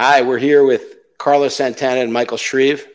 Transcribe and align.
Hi, 0.00 0.22
we're 0.22 0.38
here 0.38 0.64
with 0.64 0.94
Carlos 1.18 1.56
Santana 1.56 2.02
and 2.02 2.12
Michael 2.12 2.36
Shrieve, 2.36 2.86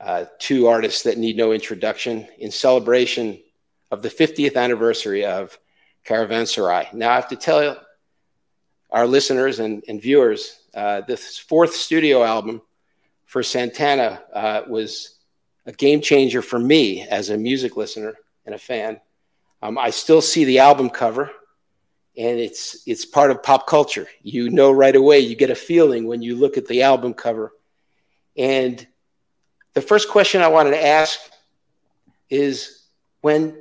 uh, 0.00 0.24
two 0.38 0.66
artists 0.66 1.02
that 1.02 1.18
need 1.18 1.36
no 1.36 1.52
introduction, 1.52 2.26
in 2.38 2.50
celebration 2.50 3.38
of 3.90 4.00
the 4.00 4.08
50th 4.08 4.56
anniversary 4.56 5.26
of 5.26 5.58
Caravanserai. 6.06 6.94
Now, 6.94 7.10
I 7.10 7.16
have 7.16 7.28
to 7.28 7.36
tell 7.36 7.76
our 8.88 9.06
listeners 9.06 9.58
and, 9.58 9.84
and 9.88 10.00
viewers 10.00 10.60
uh, 10.74 11.02
this 11.02 11.36
fourth 11.36 11.74
studio 11.74 12.24
album 12.24 12.62
for 13.26 13.42
Santana 13.42 14.22
uh, 14.32 14.62
was 14.66 15.18
a 15.66 15.72
game 15.72 16.00
changer 16.00 16.40
for 16.40 16.58
me 16.58 17.02
as 17.02 17.28
a 17.28 17.36
music 17.36 17.76
listener 17.76 18.14
and 18.46 18.54
a 18.54 18.58
fan. 18.58 18.98
Um, 19.60 19.76
I 19.76 19.90
still 19.90 20.22
see 20.22 20.46
the 20.46 20.60
album 20.60 20.88
cover 20.88 21.30
and 22.16 22.38
it's 22.38 22.82
it's 22.86 23.04
part 23.04 23.30
of 23.30 23.42
pop 23.42 23.66
culture. 23.66 24.06
You 24.22 24.50
know 24.50 24.70
right 24.72 24.94
away. 24.94 25.20
You 25.20 25.36
get 25.36 25.50
a 25.50 25.54
feeling 25.54 26.06
when 26.06 26.22
you 26.22 26.36
look 26.36 26.56
at 26.56 26.66
the 26.66 26.82
album 26.82 27.14
cover. 27.14 27.52
And 28.36 28.84
the 29.74 29.80
first 29.80 30.08
question 30.08 30.42
I 30.42 30.48
wanted 30.48 30.70
to 30.70 30.84
ask 30.84 31.18
is 32.28 32.82
when 33.20 33.56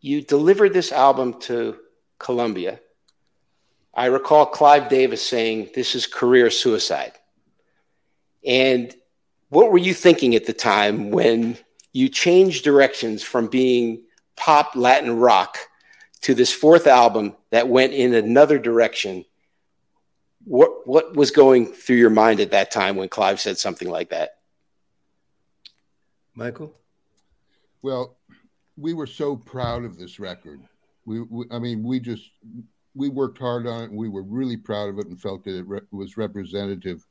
you 0.00 0.22
delivered 0.22 0.72
this 0.72 0.92
album 0.92 1.40
to 1.40 1.76
Columbia, 2.18 2.80
I 3.94 4.06
recall 4.06 4.46
Clive 4.46 4.88
Davis 4.88 5.26
saying, 5.26 5.70
This 5.74 5.94
is 5.94 6.06
career 6.06 6.50
suicide. 6.50 7.12
And 8.46 8.94
what 9.48 9.72
were 9.72 9.78
you 9.78 9.94
thinking 9.94 10.34
at 10.34 10.46
the 10.46 10.52
time 10.52 11.10
when 11.10 11.56
you 11.92 12.08
changed 12.08 12.64
directions 12.64 13.22
from 13.22 13.48
being 13.48 14.02
pop 14.36 14.76
Latin 14.76 15.16
rock 15.16 15.58
to 16.22 16.34
this 16.34 16.52
fourth 16.52 16.86
album 16.86 17.36
that 17.50 17.68
went 17.68 17.92
in 17.92 18.14
another 18.14 18.58
direction, 18.58 19.24
what 20.44 20.86
what 20.86 21.14
was 21.14 21.30
going 21.30 21.66
through 21.66 21.96
your 21.96 22.10
mind 22.10 22.40
at 22.40 22.52
that 22.52 22.70
time 22.70 22.96
when 22.96 23.08
Clive 23.08 23.40
said 23.40 23.58
something 23.58 23.88
like 23.88 24.10
that? 24.10 24.38
Michael? 26.34 26.74
Well, 27.82 28.16
we 28.76 28.94
were 28.94 29.06
so 29.06 29.36
proud 29.36 29.84
of 29.84 29.98
this 29.98 30.18
record. 30.18 30.60
We, 31.04 31.20
we 31.22 31.44
I 31.50 31.58
mean, 31.58 31.82
we 31.82 32.00
just 32.00 32.30
we 32.94 33.08
worked 33.08 33.38
hard 33.38 33.66
on 33.66 33.82
it 33.82 33.90
and 33.90 33.98
we 33.98 34.08
were 34.08 34.22
really 34.22 34.56
proud 34.56 34.88
of 34.88 34.98
it 34.98 35.06
and 35.06 35.20
felt 35.20 35.44
that 35.44 35.56
it 35.56 35.66
re- 35.66 35.80
was 35.92 36.16
representative. 36.16 37.06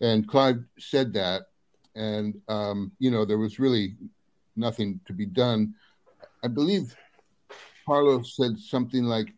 And 0.00 0.28
Clive 0.28 0.62
said 0.78 1.12
that, 1.14 1.42
and 1.94 2.40
um, 2.48 2.92
you 2.98 3.10
know, 3.10 3.24
there 3.24 3.38
was 3.38 3.58
really 3.58 3.96
nothing 4.56 5.00
to 5.06 5.12
be 5.12 5.26
done. 5.26 5.74
I 6.42 6.48
believe 6.48 6.94
Carlos 7.86 8.36
said 8.36 8.58
something 8.58 9.04
like, 9.04 9.32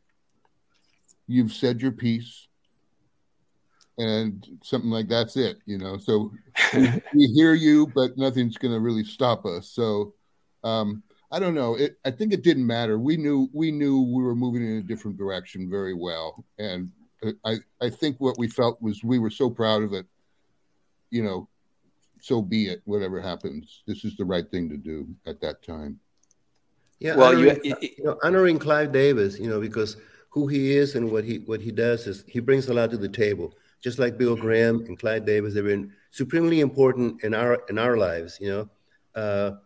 "You've 1.27 1.53
said 1.53 1.81
your 1.81 1.93
piece," 1.93 2.49
and 3.99 4.47
something 4.63 4.91
like 4.91 5.09
that's 5.09 5.37
it. 5.37 5.59
You 5.67 5.79
know, 5.79 5.99
so 5.99 6.33
we 7.15 7.27
hear 7.35 7.55
you, 7.55 7.87
but 7.95 8.17
nothing's 8.17 8.57
going 8.57 8.75
to 8.75 8.81
really 8.81 9.05
stop 9.05 9.45
us. 9.47 9.71
So 9.71 10.15
um, 10.65 11.03
I 11.31 11.39
don't 11.39 11.55
know. 11.55 11.75
It, 11.75 11.99
I 12.05 12.11
think 12.11 12.33
it 12.33 12.43
didn't 12.43 12.67
matter. 12.67 12.99
We 12.99 13.17
knew 13.17 13.49
we 13.53 13.71
knew 13.71 14.03
we 14.03 14.23
were 14.23 14.35
moving 14.35 14.65
in 14.65 14.79
a 14.79 14.83
different 14.83 15.17
direction 15.17 15.71
very 15.71 15.95
well, 15.95 16.45
and 16.59 16.91
I 17.45 17.57
I 17.81 17.91
think 17.91 18.17
what 18.19 18.39
we 18.39 18.49
felt 18.49 18.81
was 18.81 19.03
we 19.03 19.19
were 19.19 19.31
so 19.31 19.51
proud 19.51 19.83
of 19.83 19.93
it. 19.93 20.07
You 21.11 21.23
know, 21.23 21.49
so 22.21 22.43
be 22.43 22.69
it. 22.69 22.83
Whatever 22.85 23.21
happens, 23.21 23.83
this 23.87 24.05
is 24.05 24.17
the 24.17 24.25
right 24.25 24.49
thing 24.51 24.69
to 24.71 24.77
do 24.77 25.09
at 25.27 25.41
that 25.41 25.63
time. 25.63 26.01
Yeah, 26.99 27.17
well, 27.17 27.35
honoring, 27.35 27.61
you, 27.63 27.77
you, 27.81 28.05
know, 28.05 28.19
honoring 28.23 28.59
Clive 28.59 28.93
Davis, 28.93 29.39
you 29.39 29.49
know, 29.49 29.61
because 29.61 29.97
who 30.31 30.47
he 30.47 30.77
is 30.77 30.95
and 30.95 31.11
what 31.11 31.25
he 31.25 31.39
what 31.41 31.61
he 31.61 31.71
does 31.71 32.07
is 32.07 32.25
he 32.27 32.41
brings 32.41 32.69
a 32.69 32.75
lot 32.75 32.91
to 32.91 32.97
the 32.97 33.09
table. 33.09 33.55
Just 33.83 33.99
like 33.99 34.19
Bill 34.19 34.37
Graham 34.37 34.85
and 34.87 34.99
Clive 34.99 35.25
Davis, 35.27 35.55
they've 35.55 35.65
been 35.65 35.93
supremely 36.11 36.61
important 36.61 37.23
in 37.23 37.35
our 37.35 37.62
in 37.69 37.79
our 37.79 37.97
lives, 37.97 38.39
you 38.41 38.49
know. 38.49 38.69
Uh, 39.15 39.56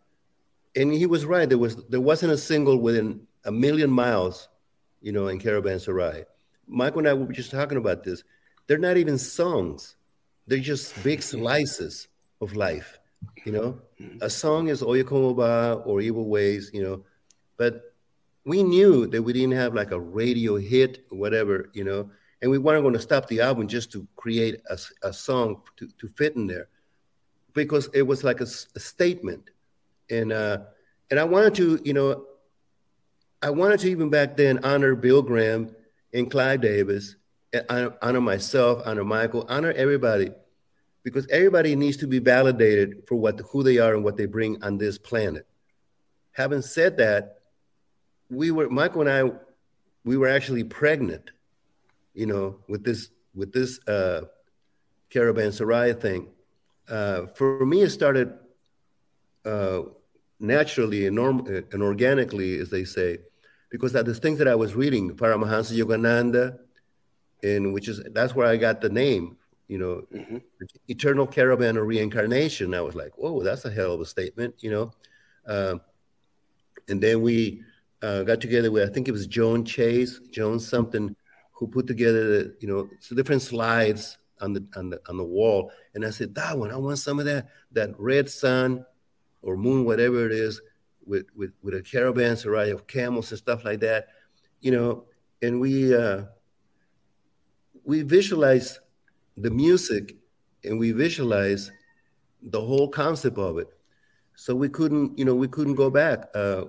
and 0.77 0.93
he 0.93 1.07
was 1.07 1.25
right. 1.25 1.49
There 1.49 1.59
was 1.59 1.77
there 1.89 2.01
wasn't 2.01 2.33
a 2.33 2.39
single 2.39 2.79
within 2.79 3.27
a 3.45 3.53
million 3.53 3.91
miles, 3.91 4.49
you 5.01 5.13
know, 5.13 5.29
in 5.29 5.39
Caravanserai. 5.39 6.25
Michael 6.67 7.01
and 7.01 7.09
I 7.09 7.15
were 7.15 7.33
just 7.33 7.51
talking 7.51 7.79
about 7.79 8.05
this. 8.05 8.23
They're 8.67 8.79
not 8.79 8.97
even 8.97 9.19
songs; 9.19 9.97
they're 10.47 10.59
just 10.59 11.03
big 11.03 11.23
slices 11.23 12.09
of 12.41 12.55
life. 12.55 12.99
You 13.45 13.53
know, 13.53 13.81
a 14.21 14.31
song 14.31 14.69
is 14.69 14.81
Como 14.81 15.35
Va 15.35 15.83
or 15.85 16.01
Evil 16.01 16.29
Ways. 16.29 16.71
You 16.73 16.83
know, 16.83 17.05
but 17.61 17.93
we 18.47 18.63
knew 18.63 19.07
that 19.07 19.23
we 19.23 19.35
didn't 19.35 19.53
have 19.53 19.75
like 19.75 19.91
a 19.91 20.01
radio 20.01 20.57
hit 20.57 21.05
or 21.11 21.19
whatever, 21.19 21.69
you 21.75 21.85
know, 21.85 22.11
and 22.41 22.51
we 22.51 22.57
weren't 22.57 22.83
going 22.83 22.95
to 22.95 23.01
stop 23.01 23.29
the 23.29 23.43
album 23.43 23.69
just 23.69 23.93
to 23.93 24.09
create 24.17 24.63
a, 24.71 24.79
a 25.03 25.13
song 25.13 25.61
to, 25.77 25.87
to 25.99 26.09
fit 26.09 26.37
in 26.37 26.47
there 26.47 26.69
because 27.53 27.91
it 27.93 28.01
was 28.01 28.25
like 28.25 28.41
a, 28.41 28.47
a 28.77 28.81
statement. 28.81 29.51
And, 30.09 30.33
uh, 30.33 30.61
and 31.11 31.21
I 31.21 31.25
wanted 31.25 31.55
to, 31.57 31.79
you 31.85 31.93
know, 31.93 32.25
I 33.43 33.51
wanted 33.51 33.81
to 33.81 33.91
even 33.91 34.09
back 34.09 34.39
then 34.39 34.65
honor 34.65 34.95
Bill 34.95 35.21
Graham 35.21 35.77
and 36.15 36.31
Clive 36.31 36.63
Davis, 36.63 37.17
honor, 37.69 37.95
honor 38.01 38.23
myself, 38.23 38.81
honor 38.87 39.05
Michael, 39.05 39.45
honor 39.51 39.73
everybody, 39.73 40.31
because 41.03 41.27
everybody 41.29 41.77
needs 41.77 41.99
to 41.99 42.07
be 42.07 42.21
validated 42.21 43.03
for 43.07 43.17
what 43.17 43.39
who 43.51 43.63
they 43.63 43.77
are 43.77 43.95
and 43.95 44.03
what 44.03 44.17
they 44.17 44.25
bring 44.25 44.63
on 44.63 44.79
this 44.79 44.97
planet. 44.97 45.47
Having 46.33 46.63
said 46.63 46.97
that, 46.97 47.40
we 48.31 48.51
were 48.51 48.71
Michael 48.71 49.03
and 49.03 49.11
I, 49.11 49.33
we 50.05 50.17
were 50.17 50.29
actually 50.29 50.65
pregnant, 50.65 51.31
you 52.15 52.27
know, 52.27 52.59
with 52.69 52.85
this 52.85 53.11
with 53.35 53.53
this 53.53 53.81
uh, 53.87 54.23
caravanserai 55.11 56.01
thing. 56.01 56.29
Uh, 56.89 57.27
for 57.27 57.65
me, 57.67 57.83
it 57.83 57.91
started 57.91 58.33
uh, 59.45 59.83
naturally 60.39 61.07
and, 61.07 61.15
norm- 61.15 61.47
and 61.47 61.83
organically, 61.83 62.59
as 62.59 62.71
they 62.71 62.85
say, 62.85 63.19
because 63.71 63.93
that 63.93 64.07
the 64.07 64.15
things 64.15 64.39
that 64.39 64.49
I 64.49 64.55
was 64.55 64.75
reading, 64.75 65.17
Paramahansa 65.17 65.79
Yogananda, 65.79 66.59
and 67.43 67.73
which 67.73 67.89
is 67.89 68.03
that's 68.13 68.35
where 68.35 68.47
I 68.47 68.57
got 68.57 68.81
the 68.81 68.89
name, 68.89 69.37
you 69.69 69.79
know, 69.79 70.03
mm-hmm. 70.13 70.39
eternal 70.89 71.27
caravan 71.27 71.77
of 71.77 71.87
reincarnation. 71.87 72.75
I 72.75 72.81
was 72.81 72.95
like, 72.95 73.17
whoa, 73.17 73.43
that's 73.43 73.65
a 73.65 73.71
hell 73.71 73.93
of 73.93 74.01
a 74.01 74.07
statement, 74.07 74.55
you 74.59 74.71
know. 74.71 74.93
Uh, 75.47 75.77
and 76.89 77.01
then 77.01 77.23
we 77.23 77.63
uh, 78.03 78.23
got 78.23 78.41
together 78.41 78.71
with 78.71 78.89
I 78.89 78.93
think 78.93 79.09
it 79.09 79.13
was 79.13 79.27
Joan 79.27 79.65
Chase, 79.65 80.21
Joan 80.31 80.59
something, 80.59 81.15
who 81.53 81.67
put 81.67 81.87
together 81.87 82.29
the, 82.29 82.57
you 82.61 82.69
know 82.69 82.89
so 83.01 83.15
different 83.15 83.43
slides 83.43 84.19
on 84.41 84.53
the 84.53 84.67
on 84.77 84.91
the 84.91 85.01
on 85.09 85.17
the 85.17 85.25
wall, 85.25 85.71
and 85.95 86.05
I 86.05 86.11
said 86.11 86.35
that 86.35 86.59
one 86.59 86.71
I 86.71 86.77
want 86.77 86.99
some 86.99 87.19
of 87.19 87.27
that 87.27 87.49
that 87.73 87.91
red 87.99 88.29
sun 88.31 88.85
or 89.43 89.57
moon 89.57 89.85
whatever 89.85 90.27
it 90.27 90.33
is 90.33 90.61
with 91.05 91.27
with 91.35 91.53
with 91.63 91.75
a 91.75 91.83
caravan 91.83 92.37
caravanserai 92.37 92.73
of 92.73 92.87
camels 92.87 93.31
and 93.31 93.39
stuff 93.39 93.65
like 93.65 93.81
that, 93.81 94.09
you 94.61 94.71
know, 94.71 95.05
and 95.43 95.61
we 95.61 95.95
uh, 95.95 96.23
we 97.85 98.03
visualize 98.03 98.81
the 99.37 99.51
music 99.51 100.17
and 100.65 100.79
we 100.79 100.93
visualize 100.93 101.71
the 102.43 102.61
whole 102.61 102.89
concept 102.89 103.39
of 103.39 103.59
it. 103.59 103.69
So 104.37 104.55
we 104.55 104.69
couldn't, 104.69 105.19
you 105.19 105.25
know, 105.25 105.35
we 105.35 105.49
couldn't 105.49 105.75
go 105.75 105.91
back. 105.91 106.29
Uh, 106.35 106.65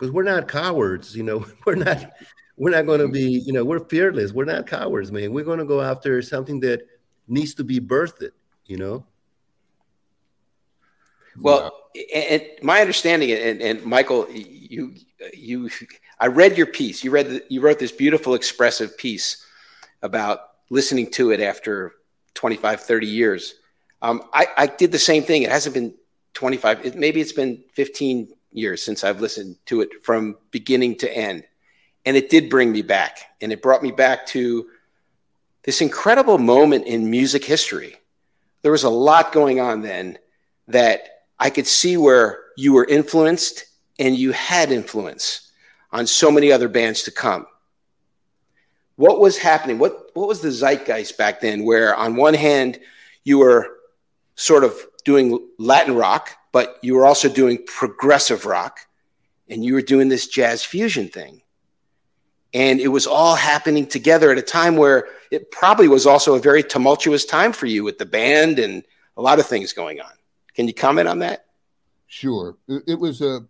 because 0.00 0.12
we're 0.12 0.22
not 0.22 0.48
cowards. 0.48 1.14
You 1.14 1.22
know, 1.22 1.46
we're 1.66 1.74
not 1.74 2.12
we're 2.56 2.70
not 2.70 2.86
going 2.86 3.00
to 3.00 3.08
be 3.08 3.42
you 3.44 3.52
know 3.52 3.64
we're 3.64 3.84
fearless. 3.84 4.32
We're 4.32 4.46
not 4.46 4.66
cowards, 4.66 5.12
man. 5.12 5.32
We're 5.32 5.44
going 5.44 5.58
to 5.58 5.64
go 5.64 5.80
after 5.80 6.22
something 6.22 6.60
that 6.60 6.82
needs 7.28 7.54
to 7.54 7.64
be 7.64 7.80
birthed. 7.80 8.30
You 8.66 8.78
know. 8.78 9.06
Well, 11.36 11.72
and 12.12 12.42
my 12.62 12.80
understanding, 12.80 13.30
and, 13.30 13.62
and 13.62 13.84
Michael, 13.84 14.28
you 14.30 14.94
you, 15.32 15.70
I 16.18 16.26
read 16.26 16.58
your 16.58 16.66
piece. 16.66 17.04
You 17.04 17.10
read 17.10 17.28
the, 17.28 17.44
you 17.48 17.60
wrote 17.60 17.78
this 17.78 17.92
beautiful, 17.92 18.34
expressive 18.34 18.96
piece 18.98 19.44
about 20.02 20.40
listening 20.70 21.10
to 21.12 21.30
it 21.30 21.40
after 21.40 21.92
25, 22.34 22.80
30 22.80 23.06
years. 23.06 23.54
Um, 24.02 24.22
I, 24.32 24.46
I 24.56 24.66
did 24.66 24.92
the 24.92 24.98
same 24.98 25.22
thing. 25.22 25.42
It 25.42 25.50
hasn't 25.50 25.74
been 25.74 25.94
25. 26.34 26.86
It, 26.86 26.94
maybe 26.96 27.20
it's 27.20 27.32
been 27.32 27.62
15 27.74 28.28
years 28.52 28.82
since 28.82 29.04
I've 29.04 29.20
listened 29.20 29.56
to 29.66 29.80
it 29.80 30.02
from 30.02 30.36
beginning 30.50 30.96
to 30.98 31.16
end. 31.16 31.44
And 32.04 32.16
it 32.16 32.30
did 32.30 32.50
bring 32.50 32.72
me 32.72 32.82
back. 32.82 33.18
And 33.40 33.52
it 33.52 33.62
brought 33.62 33.82
me 33.82 33.92
back 33.92 34.26
to 34.28 34.68
this 35.62 35.80
incredible 35.80 36.38
moment 36.38 36.86
in 36.86 37.10
music 37.10 37.44
history. 37.44 37.96
There 38.62 38.72
was 38.72 38.84
a 38.84 38.90
lot 38.90 39.32
going 39.32 39.60
on 39.60 39.82
then 39.82 40.18
that 40.68 41.24
I 41.38 41.50
could 41.50 41.66
see 41.66 41.96
where 41.96 42.40
you 42.56 42.72
were 42.72 42.84
influenced 42.84 43.64
and 43.98 44.16
you 44.16 44.32
had 44.32 44.72
influence 44.72 45.50
on 45.92 46.06
so 46.06 46.30
many 46.30 46.52
other 46.52 46.68
bands 46.68 47.02
to 47.04 47.10
come. 47.10 47.46
What 48.96 49.20
was 49.20 49.38
happening? 49.38 49.78
What, 49.78 50.10
what 50.14 50.28
was 50.28 50.40
the 50.40 50.50
zeitgeist 50.50 51.16
back 51.16 51.40
then 51.40 51.64
where, 51.64 51.94
on 51.94 52.16
one 52.16 52.34
hand, 52.34 52.78
you 53.24 53.38
were 53.38 53.78
sort 54.34 54.64
of 54.64 54.74
doing 55.02 55.48
Latin 55.58 55.94
rock, 55.94 56.30
but 56.52 56.78
you 56.82 56.94
were 56.94 57.06
also 57.06 57.28
doing 57.28 57.58
progressive 57.66 58.46
rock 58.46 58.80
and 59.48 59.64
you 59.64 59.74
were 59.74 59.82
doing 59.82 60.08
this 60.08 60.26
jazz 60.28 60.62
fusion 60.62 61.08
thing. 61.08 61.42
And 62.52 62.80
it 62.80 62.88
was 62.88 63.06
all 63.06 63.36
happening 63.36 63.86
together 63.86 64.32
at 64.32 64.38
a 64.38 64.42
time 64.42 64.76
where 64.76 65.06
it 65.30 65.50
probably 65.50 65.86
was 65.86 66.06
also 66.06 66.34
a 66.34 66.40
very 66.40 66.62
tumultuous 66.62 67.24
time 67.24 67.52
for 67.52 67.66
you 67.66 67.84
with 67.84 67.98
the 67.98 68.06
band 68.06 68.58
and 68.58 68.82
a 69.16 69.22
lot 69.22 69.38
of 69.38 69.46
things 69.46 69.72
going 69.72 70.00
on. 70.00 70.10
Can 70.54 70.66
you 70.66 70.74
comment 70.74 71.08
on 71.08 71.20
that? 71.20 71.46
Sure. 72.08 72.56
It 72.68 72.98
was 72.98 73.20
a 73.22 73.46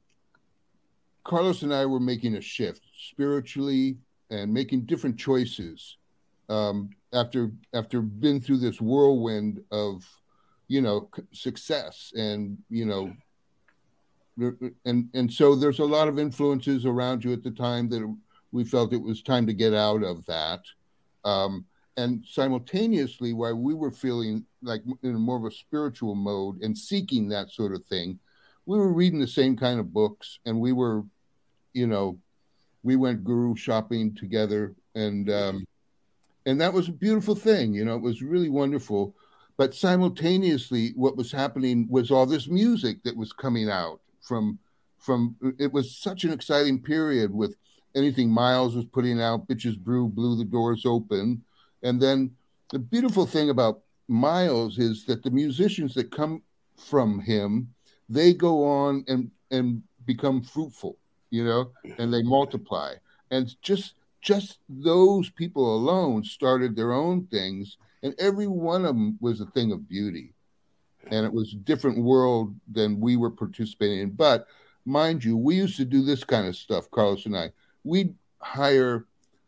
Carlos 1.24 1.62
and 1.62 1.72
I 1.72 1.86
were 1.86 2.00
making 2.00 2.36
a 2.36 2.40
shift 2.40 2.82
spiritually 2.94 3.96
and 4.30 4.52
making 4.52 4.82
different 4.82 5.18
choices 5.18 5.96
um, 6.48 6.90
after 7.12 7.52
after 7.72 8.02
been 8.02 8.40
through 8.40 8.58
this 8.58 8.80
whirlwind 8.80 9.62
of 9.70 10.04
you 10.70 10.80
know 10.80 11.10
success 11.32 12.12
and 12.16 12.56
you 12.70 12.86
know 12.86 13.12
and 14.84 15.08
and 15.12 15.30
so 15.30 15.56
there's 15.56 15.80
a 15.80 15.84
lot 15.84 16.06
of 16.06 16.18
influences 16.18 16.86
around 16.86 17.24
you 17.24 17.32
at 17.32 17.42
the 17.42 17.50
time 17.50 17.88
that 17.88 18.16
we 18.52 18.64
felt 18.64 18.92
it 18.92 19.02
was 19.02 19.20
time 19.20 19.46
to 19.46 19.52
get 19.52 19.74
out 19.74 20.02
of 20.02 20.24
that. 20.26 20.60
Um, 21.24 21.66
and 21.96 22.24
simultaneously 22.24 23.32
while 23.32 23.54
we 23.54 23.74
were 23.74 23.90
feeling 23.90 24.46
like 24.62 24.82
in 25.02 25.14
more 25.16 25.36
of 25.36 25.44
a 25.44 25.50
spiritual 25.50 26.14
mode 26.14 26.62
and 26.62 26.78
seeking 26.78 27.28
that 27.28 27.50
sort 27.50 27.74
of 27.74 27.84
thing 27.86 28.18
we 28.64 28.78
were 28.78 28.92
reading 28.92 29.18
the 29.18 29.26
same 29.26 29.56
kind 29.56 29.80
of 29.80 29.92
books 29.92 30.38
and 30.46 30.58
we 30.58 30.72
were 30.72 31.02
you 31.74 31.86
know 31.88 32.16
we 32.84 32.94
went 32.94 33.24
guru 33.24 33.56
shopping 33.56 34.14
together 34.14 34.72
and 34.94 35.28
um, 35.30 35.66
and 36.46 36.60
that 36.60 36.72
was 36.72 36.88
a 36.88 36.92
beautiful 36.92 37.34
thing 37.34 37.74
you 37.74 37.84
know 37.84 37.96
it 37.96 38.02
was 38.02 38.22
really 38.22 38.48
wonderful 38.48 39.14
but 39.60 39.74
simultaneously 39.74 40.94
what 40.96 41.18
was 41.18 41.30
happening 41.30 41.86
was 41.90 42.10
all 42.10 42.24
this 42.24 42.48
music 42.48 43.02
that 43.02 43.14
was 43.14 43.30
coming 43.30 43.68
out 43.68 44.00
from 44.22 44.58
from 44.96 45.36
it 45.58 45.70
was 45.70 45.94
such 45.94 46.24
an 46.24 46.32
exciting 46.32 46.80
period 46.80 47.30
with 47.30 47.56
anything 47.94 48.30
miles 48.30 48.74
was 48.74 48.86
putting 48.86 49.20
out 49.20 49.46
bitches 49.48 49.78
brew 49.78 50.08
blew 50.08 50.34
the 50.34 50.46
doors 50.46 50.86
open. 50.86 51.44
And 51.82 52.00
then 52.00 52.34
the 52.70 52.78
beautiful 52.78 53.26
thing 53.26 53.50
about 53.50 53.82
miles 54.08 54.78
is 54.78 55.04
that 55.04 55.22
the 55.22 55.30
musicians 55.30 55.92
that 55.92 56.10
come 56.10 56.40
from 56.78 57.20
him 57.20 57.68
they 58.08 58.32
go 58.32 58.64
on 58.64 59.04
and 59.08 59.30
and 59.50 59.82
become 60.06 60.40
fruitful 60.42 60.96
you 61.28 61.44
know 61.44 61.70
and 61.98 62.14
they 62.14 62.22
multiply. 62.22 62.94
And 63.30 63.54
just 63.60 63.92
just 64.22 64.58
those 64.70 65.28
people 65.28 65.74
alone 65.74 66.24
started 66.24 66.76
their 66.76 66.92
own 66.94 67.26
things, 67.26 67.76
and 68.02 68.14
every 68.18 68.46
one 68.46 68.84
of 68.84 68.94
them 68.94 69.18
was 69.20 69.40
a 69.40 69.46
thing 69.46 69.72
of 69.72 69.88
beauty. 69.88 70.32
And 71.10 71.24
it 71.24 71.32
was 71.32 71.52
a 71.52 71.56
different 71.56 71.98
world 71.98 72.54
than 72.70 73.00
we 73.00 73.16
were 73.16 73.30
participating 73.30 74.00
in. 74.00 74.10
But 74.10 74.46
mind 74.84 75.24
you, 75.24 75.36
we 75.36 75.56
used 75.56 75.76
to 75.76 75.84
do 75.84 76.02
this 76.02 76.24
kind 76.24 76.46
of 76.46 76.56
stuff, 76.56 76.90
Carlos 76.90 77.26
and 77.26 77.36
I. 77.36 77.50
We'd 77.84 78.14
hire, 78.38 79.06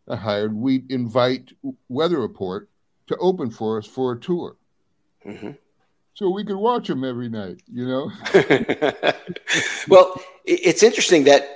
uh, 0.08 0.16
hired, 0.16 0.54
we'd 0.54 0.90
invite 0.90 1.52
Weather 1.88 2.18
Report 2.18 2.68
to 3.08 3.16
open 3.18 3.50
for 3.50 3.78
us 3.78 3.86
for 3.86 4.12
a 4.12 4.20
tour. 4.20 4.56
Mm-hmm. 5.26 5.52
So 6.14 6.30
we 6.30 6.44
could 6.44 6.56
watch 6.56 6.88
them 6.88 7.04
every 7.04 7.28
night, 7.28 7.62
you 7.72 7.86
know? 7.86 8.10
well, 9.88 10.20
it's 10.44 10.82
interesting 10.82 11.24
that 11.24 11.48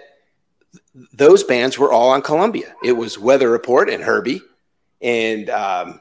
those 1.12 1.42
bands 1.42 1.78
were 1.78 1.92
all 1.92 2.10
on 2.10 2.22
Columbia. 2.22 2.74
It 2.82 2.92
was 2.92 3.18
Weather 3.18 3.50
Report 3.50 3.90
and 3.90 4.02
Herbie 4.02 4.40
and 5.00 5.50
um, 5.50 6.00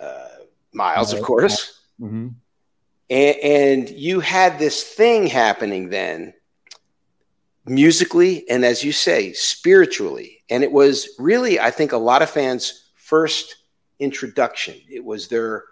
uh, 0.00 0.28
Miles, 0.72 1.12
of 1.12 1.22
course. 1.22 1.80
Mm-hmm. 2.00 2.28
And, 3.10 3.36
and 3.36 3.90
you 3.90 4.20
had 4.20 4.58
this 4.58 4.82
thing 4.82 5.26
happening 5.26 5.90
then, 5.90 6.34
musically, 7.64 8.48
and 8.48 8.64
as 8.64 8.82
you 8.82 8.92
say, 8.92 9.32
spiritually. 9.32 10.42
And 10.50 10.64
it 10.64 10.72
was 10.72 11.08
really, 11.18 11.60
I 11.60 11.70
think, 11.70 11.92
a 11.92 11.98
lot 11.98 12.22
of 12.22 12.30
fans' 12.30 12.90
first 12.94 13.56
introduction. 13.98 14.76
It 14.90 15.04
was 15.04 15.28
their 15.28 15.64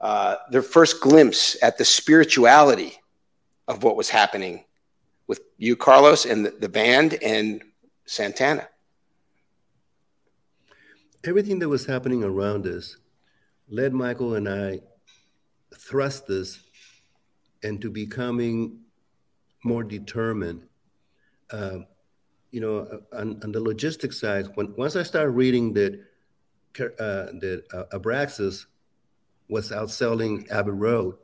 uh, 0.00 0.36
their 0.50 0.62
first 0.62 1.00
glimpse 1.00 1.56
at 1.62 1.78
the 1.78 1.84
spirituality 1.84 2.92
of 3.66 3.82
what 3.82 3.96
was 3.96 4.10
happening 4.10 4.64
with 5.26 5.40
you, 5.56 5.76
Carlos, 5.76 6.26
and 6.26 6.44
the, 6.44 6.50
the 6.50 6.68
band, 6.68 7.14
and 7.22 7.62
Santana. 8.04 8.68
Everything 11.24 11.58
that 11.60 11.70
was 11.70 11.86
happening 11.86 12.22
around 12.22 12.66
us 12.66 12.98
led 13.68 13.92
Michael 13.92 14.34
and 14.34 14.48
I 14.48 14.80
thrust 15.76 16.28
us 16.30 16.60
into 17.62 17.90
becoming 17.90 18.80
more 19.64 19.82
determined. 19.82 20.66
Uh, 21.50 21.78
you 22.50 22.60
know, 22.60 23.00
on, 23.12 23.40
on, 23.42 23.52
the 23.52 23.60
logistics 23.60 24.20
side, 24.20 24.46
when 24.54 24.74
once 24.76 24.96
I 24.96 25.02
started 25.02 25.30
reading 25.30 25.72
that 25.74 25.94
uh, 26.80 27.32
that 27.40 27.62
uh, 27.72 27.98
Abraxas 27.98 28.66
was 29.48 29.70
outselling 29.70 30.50
Abbey 30.50 30.70
Road 30.70 31.16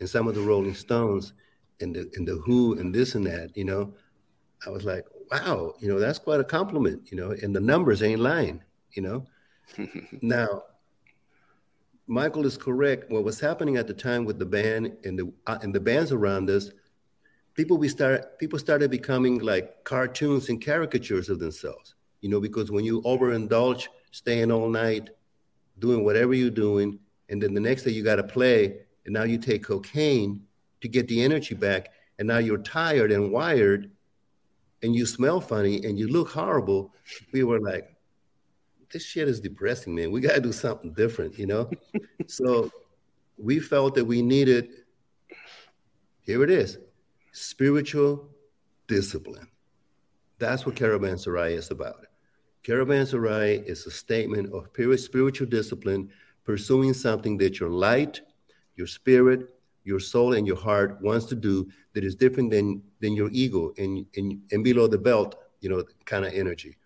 and 0.00 0.08
some 0.08 0.28
of 0.28 0.34
the 0.34 0.40
Rolling 0.40 0.74
Stones 0.74 1.32
and 1.80 1.94
the 1.94 2.10
and 2.14 2.26
the 2.26 2.36
Who 2.46 2.78
and 2.78 2.94
this 2.94 3.14
and 3.14 3.26
that, 3.26 3.56
you 3.56 3.64
know, 3.64 3.94
I 4.66 4.70
was 4.70 4.84
like, 4.84 5.04
wow, 5.30 5.74
you 5.80 5.88
know, 5.88 5.98
that's 5.98 6.18
quite 6.18 6.40
a 6.40 6.44
compliment, 6.44 7.10
you 7.10 7.16
know, 7.16 7.30
and 7.42 7.54
the 7.54 7.60
numbers 7.60 8.02
ain't 8.02 8.20
lying, 8.20 8.62
you 8.92 9.02
know. 9.02 9.26
now, 10.22 10.62
Michael 12.06 12.46
is 12.46 12.56
correct. 12.56 13.10
What 13.10 13.24
was 13.24 13.40
happening 13.40 13.76
at 13.76 13.86
the 13.86 13.94
time 13.94 14.24
with 14.24 14.38
the 14.38 14.46
band 14.46 14.96
and 15.04 15.18
the 15.18 15.32
uh, 15.46 15.58
and 15.62 15.74
the 15.74 15.80
bands 15.80 16.12
around 16.12 16.48
us, 16.50 16.70
people 17.54 17.78
we 17.78 17.88
start 17.88 18.38
people 18.38 18.58
started 18.58 18.90
becoming 18.90 19.40
like 19.40 19.82
cartoons 19.84 20.48
and 20.48 20.64
caricatures 20.64 21.28
of 21.28 21.40
themselves, 21.40 21.94
you 22.20 22.28
know, 22.28 22.40
because 22.40 22.70
when 22.70 22.84
you 22.84 23.02
overindulge, 23.02 23.88
staying 24.12 24.52
all 24.52 24.68
night, 24.68 25.10
doing 25.80 26.04
whatever 26.04 26.32
you're 26.32 26.50
doing, 26.50 26.98
and 27.28 27.42
then 27.42 27.54
the 27.54 27.60
next 27.60 27.82
day 27.82 27.90
you 27.90 28.04
got 28.04 28.16
to 28.16 28.24
play, 28.24 28.78
and 29.04 29.12
now 29.12 29.24
you 29.24 29.38
take 29.38 29.64
cocaine 29.64 30.42
to 30.80 30.88
get 30.88 31.08
the 31.08 31.22
energy 31.22 31.56
back, 31.56 31.88
and 32.18 32.28
now 32.28 32.38
you're 32.38 32.58
tired 32.58 33.10
and 33.10 33.32
wired, 33.32 33.90
and 34.82 34.94
you 34.94 35.06
smell 35.06 35.40
funny 35.40 35.84
and 35.84 35.98
you 35.98 36.06
look 36.06 36.30
horrible, 36.30 36.94
we 37.32 37.42
were 37.42 37.60
like, 37.60 37.95
this 38.92 39.04
shit 39.04 39.28
is 39.28 39.40
depressing, 39.40 39.94
man. 39.94 40.10
We 40.10 40.20
got 40.20 40.34
to 40.34 40.40
do 40.40 40.52
something 40.52 40.92
different, 40.92 41.38
you 41.38 41.46
know? 41.46 41.70
so 42.26 42.70
we 43.36 43.58
felt 43.58 43.94
that 43.94 44.04
we 44.04 44.22
needed, 44.22 44.70
here 46.22 46.42
it 46.42 46.50
is, 46.50 46.78
spiritual 47.32 48.28
discipline. 48.86 49.48
That's 50.38 50.66
what 50.66 50.74
Caravanserai 50.74 51.52
is 51.52 51.70
about. 51.70 52.06
Caravanserai 52.64 53.64
is 53.64 53.86
a 53.86 53.90
statement 53.90 54.52
of 54.52 54.72
pure 54.72 54.96
spiritual 54.96 55.46
discipline, 55.46 56.10
pursuing 56.44 56.92
something 56.92 57.36
that 57.38 57.60
your 57.60 57.70
light, 57.70 58.20
your 58.74 58.86
spirit, 58.86 59.48
your 59.84 60.00
soul, 60.00 60.34
and 60.34 60.46
your 60.46 60.56
heart 60.56 61.00
wants 61.00 61.26
to 61.26 61.36
do 61.36 61.68
that 61.94 62.04
is 62.04 62.16
different 62.16 62.50
than 62.50 62.82
than 63.00 63.14
your 63.14 63.30
ego 63.32 63.72
and 63.78 64.04
and, 64.16 64.40
and 64.50 64.64
below 64.64 64.88
the 64.88 64.98
belt, 64.98 65.36
you 65.60 65.68
know, 65.68 65.84
kind 66.04 66.24
of 66.24 66.34
energy. 66.34 66.76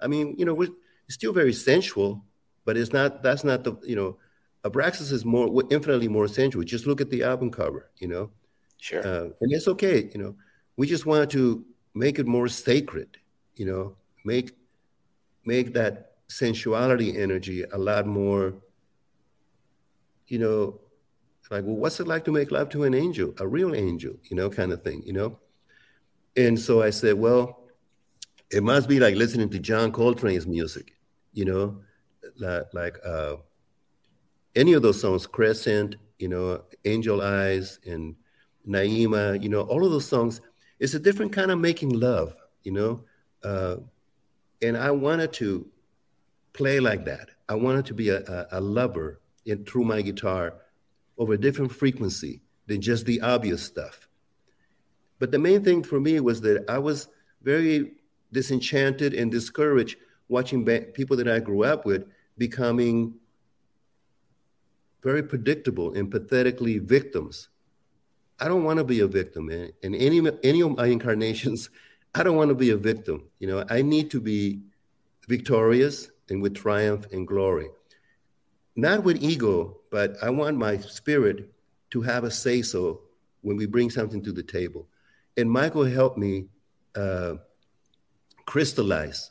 I 0.00 0.06
mean, 0.06 0.34
you 0.38 0.44
know, 0.44 0.54
we're 0.54 0.70
still 1.08 1.32
very 1.32 1.52
sensual, 1.52 2.24
but 2.64 2.76
it's 2.76 2.92
not. 2.92 3.22
That's 3.22 3.44
not 3.44 3.64
the 3.64 3.76
you 3.82 3.96
know. 3.96 4.18
Abraxas 4.64 5.12
is 5.12 5.24
more 5.24 5.62
infinitely 5.70 6.08
more 6.08 6.26
sensual. 6.26 6.64
Just 6.64 6.86
look 6.86 7.00
at 7.00 7.08
the 7.08 7.22
album 7.22 7.50
cover, 7.50 7.90
you 7.98 8.08
know. 8.08 8.30
Sure. 8.78 9.00
Uh, 9.00 9.28
and 9.40 9.52
it's 9.52 9.68
okay, 9.68 10.10
you 10.12 10.20
know. 10.20 10.34
We 10.76 10.88
just 10.88 11.06
wanted 11.06 11.30
to 11.30 11.64
make 11.94 12.18
it 12.18 12.26
more 12.26 12.48
sacred, 12.48 13.16
you 13.54 13.64
know, 13.64 13.96
make 14.24 14.52
make 15.44 15.72
that 15.74 16.16
sensuality 16.28 17.16
energy 17.16 17.62
a 17.62 17.78
lot 17.78 18.06
more, 18.06 18.54
you 20.26 20.38
know, 20.38 20.80
like, 21.50 21.64
well, 21.64 21.76
what's 21.76 22.00
it 22.00 22.08
like 22.08 22.24
to 22.24 22.32
make 22.32 22.50
love 22.50 22.68
to 22.70 22.82
an 22.84 22.94
angel, 22.94 23.32
a 23.38 23.46
real 23.46 23.74
angel, 23.74 24.14
you 24.24 24.36
know, 24.36 24.50
kind 24.50 24.72
of 24.72 24.82
thing, 24.82 25.02
you 25.06 25.12
know? 25.12 25.38
And 26.36 26.58
so 26.58 26.82
I 26.82 26.90
said, 26.90 27.14
well, 27.14 27.60
it 28.50 28.62
must 28.62 28.88
be 28.88 28.98
like 29.00 29.14
listening 29.14 29.48
to 29.50 29.58
John 29.58 29.92
Coltrane's 29.92 30.46
music, 30.46 30.95
you 31.36 31.44
know, 31.44 31.76
like, 32.38 32.64
like 32.72 32.96
uh, 33.04 33.36
any 34.56 34.72
of 34.72 34.82
those 34.82 35.00
songs, 35.00 35.26
Crescent, 35.26 35.96
you 36.18 36.28
know, 36.28 36.62
Angel 36.86 37.20
Eyes 37.20 37.78
and 37.86 38.16
Naima, 38.66 39.40
you 39.40 39.50
know, 39.50 39.60
all 39.60 39.84
of 39.84 39.92
those 39.92 40.08
songs, 40.08 40.40
it's 40.80 40.94
a 40.94 40.98
different 40.98 41.32
kind 41.32 41.50
of 41.50 41.58
making 41.58 41.90
love, 41.90 42.34
you 42.64 42.72
know? 42.72 43.04
Uh, 43.44 43.76
and 44.62 44.78
I 44.78 44.90
wanted 44.90 45.34
to 45.34 45.68
play 46.54 46.80
like 46.80 47.04
that. 47.04 47.28
I 47.50 47.54
wanted 47.54 47.84
to 47.86 47.94
be 47.94 48.08
a, 48.08 48.20
a, 48.22 48.46
a 48.52 48.60
lover 48.60 49.20
in, 49.44 49.64
through 49.66 49.84
my 49.84 50.00
guitar 50.00 50.54
over 51.18 51.34
a 51.34 51.38
different 51.38 51.70
frequency 51.70 52.40
than 52.66 52.80
just 52.80 53.04
the 53.04 53.20
obvious 53.20 53.62
stuff. 53.62 54.08
But 55.18 55.32
the 55.32 55.38
main 55.38 55.62
thing 55.62 55.82
for 55.82 56.00
me 56.00 56.18
was 56.18 56.40
that 56.40 56.64
I 56.68 56.78
was 56.78 57.08
very 57.42 57.92
disenchanted 58.32 59.12
and 59.12 59.30
discouraged 59.30 59.98
watching 60.28 60.64
people 60.92 61.16
that 61.16 61.28
I 61.28 61.38
grew 61.38 61.64
up 61.64 61.84
with 61.84 62.06
becoming 62.38 63.14
very 65.02 65.22
predictable 65.22 65.94
and 65.94 66.10
pathetically 66.10 66.78
victims. 66.78 67.48
I 68.40 68.48
don't 68.48 68.64
want 68.64 68.78
to 68.78 68.84
be 68.84 69.00
a 69.00 69.06
victim, 69.06 69.46
man. 69.46 69.72
In 69.82 69.94
any 69.94 70.20
any 70.42 70.62
of 70.62 70.76
my 70.76 70.86
incarnations, 70.96 71.70
I 72.14 72.22
don't 72.22 72.36
want 72.36 72.48
to 72.48 72.54
be 72.54 72.70
a 72.70 72.76
victim. 72.76 73.24
You 73.38 73.46
know, 73.48 73.64
I 73.70 73.82
need 73.82 74.10
to 74.10 74.20
be 74.20 74.62
victorious 75.28 76.10
and 76.28 76.42
with 76.42 76.54
triumph 76.54 77.06
and 77.12 77.26
glory. 77.26 77.68
Not 78.74 79.04
with 79.04 79.22
ego, 79.22 79.78
but 79.90 80.16
I 80.22 80.30
want 80.30 80.56
my 80.56 80.76
spirit 80.78 81.50
to 81.90 82.02
have 82.02 82.24
a 82.24 82.30
say 82.30 82.62
so 82.62 83.02
when 83.42 83.56
we 83.56 83.66
bring 83.66 83.90
something 83.90 84.22
to 84.22 84.32
the 84.32 84.42
table. 84.42 84.88
And 85.36 85.50
Michael 85.50 85.84
helped 85.84 86.18
me 86.18 86.46
uh, 86.94 87.34
crystallize 88.44 89.30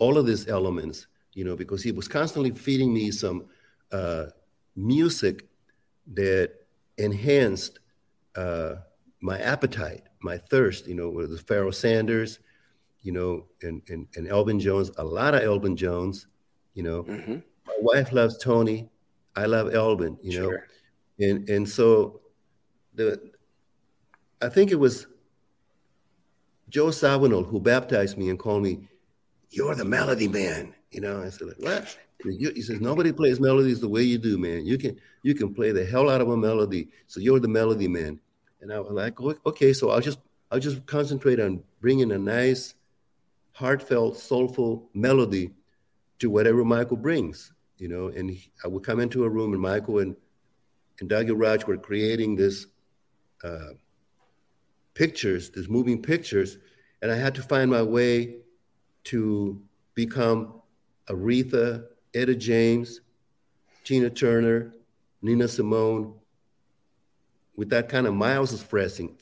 all 0.00 0.18
of 0.18 0.26
these 0.26 0.48
elements, 0.48 1.06
you 1.34 1.44
know, 1.44 1.54
because 1.54 1.82
he 1.82 1.92
was 1.92 2.08
constantly 2.08 2.50
feeding 2.50 2.92
me 2.92 3.12
some 3.12 3.46
uh, 3.92 4.26
music 4.74 5.46
that 6.14 6.52
enhanced 6.98 7.78
uh, 8.34 8.74
my 9.20 9.38
appetite, 9.38 10.02
my 10.22 10.36
thirst, 10.36 10.88
you 10.88 10.94
know, 10.94 11.10
with 11.10 11.30
the 11.30 11.38
Pharoah 11.38 11.72
Sanders, 11.72 12.40
you 13.02 13.12
know, 13.12 13.46
and, 13.62 13.82
and, 13.88 14.08
and 14.16 14.26
Elvin 14.26 14.58
Jones, 14.58 14.90
a 14.98 15.04
lot 15.04 15.34
of 15.34 15.42
Elvin 15.42 15.76
Jones, 15.76 16.26
you 16.74 16.82
know. 16.82 17.04
Mm-hmm. 17.04 17.38
My 17.66 17.76
wife 17.78 18.12
loves 18.12 18.38
Tony. 18.38 18.90
I 19.36 19.46
love 19.46 19.72
Elvin, 19.74 20.18
you 20.22 20.32
sure. 20.32 20.52
know. 20.52 21.28
And 21.28 21.48
and 21.48 21.68
so 21.68 22.22
the 22.94 23.30
I 24.42 24.48
think 24.48 24.70
it 24.70 24.76
was 24.76 25.06
Joe 26.68 26.86
Zawinul 26.86 27.46
who 27.46 27.60
baptized 27.60 28.16
me 28.16 28.30
and 28.30 28.38
called 28.38 28.62
me, 28.62 28.88
You're 29.50 29.74
the 29.74 29.84
melody 29.84 30.28
man. 30.28 30.74
You 30.90 31.00
know, 31.00 31.22
I 31.22 31.28
said, 31.28 31.48
like, 31.48 31.58
What? 31.58 31.96
He 32.22 32.62
says, 32.62 32.80
Nobody 32.80 33.12
plays 33.12 33.40
melodies 33.40 33.80
the 33.80 33.88
way 33.88 34.02
you 34.02 34.18
do, 34.18 34.38
man. 34.38 34.66
You 34.66 34.78
can 34.78 34.98
you 35.22 35.34
can 35.34 35.54
play 35.54 35.72
the 35.72 35.84
hell 35.84 36.08
out 36.08 36.20
of 36.20 36.28
a 36.28 36.36
melody. 36.36 36.88
So 37.06 37.20
you're 37.20 37.40
the 37.40 37.48
melody 37.48 37.88
man. 37.88 38.20
And 38.60 38.72
I 38.72 38.78
was 38.78 38.92
like, 38.92 39.20
okay, 39.46 39.72
so 39.72 39.90
I'll 39.90 40.00
just 40.00 40.18
I'll 40.50 40.60
just 40.60 40.84
concentrate 40.86 41.40
on 41.40 41.62
bringing 41.80 42.12
a 42.12 42.18
nice 42.18 42.74
heartfelt, 43.52 44.16
soulful 44.16 44.88
melody 44.94 45.50
to 46.18 46.30
whatever 46.30 46.64
Michael 46.64 46.96
brings, 46.96 47.52
you 47.78 47.88
know. 47.88 48.08
And 48.08 48.30
he, 48.30 48.50
I 48.64 48.68
would 48.68 48.84
come 48.84 49.00
into 49.00 49.24
a 49.24 49.28
room, 49.28 49.52
and 49.52 49.62
Michael 49.62 50.00
and 50.00 50.16
and 51.00 51.08
Dougie 51.08 51.34
Rauch 51.34 51.66
were 51.66 51.78
creating 51.78 52.36
this 52.36 52.66
uh, 53.42 53.72
pictures, 54.94 55.50
this 55.50 55.68
moving 55.68 56.02
pictures, 56.02 56.58
and 57.00 57.10
I 57.10 57.16
had 57.16 57.34
to 57.36 57.42
find 57.42 57.70
my 57.70 57.82
way 57.82 58.36
to 59.10 59.60
become 59.94 60.54
Aretha, 61.08 61.84
Etta 62.14 62.36
James, 62.36 63.00
Tina 63.82 64.08
Turner, 64.08 64.72
Nina 65.20 65.48
Simone, 65.48 66.14
with 67.56 67.70
that 67.70 67.88
kind 67.88 68.06
of 68.06 68.14
Miles's 68.14 68.62
phrasing, 68.62 69.16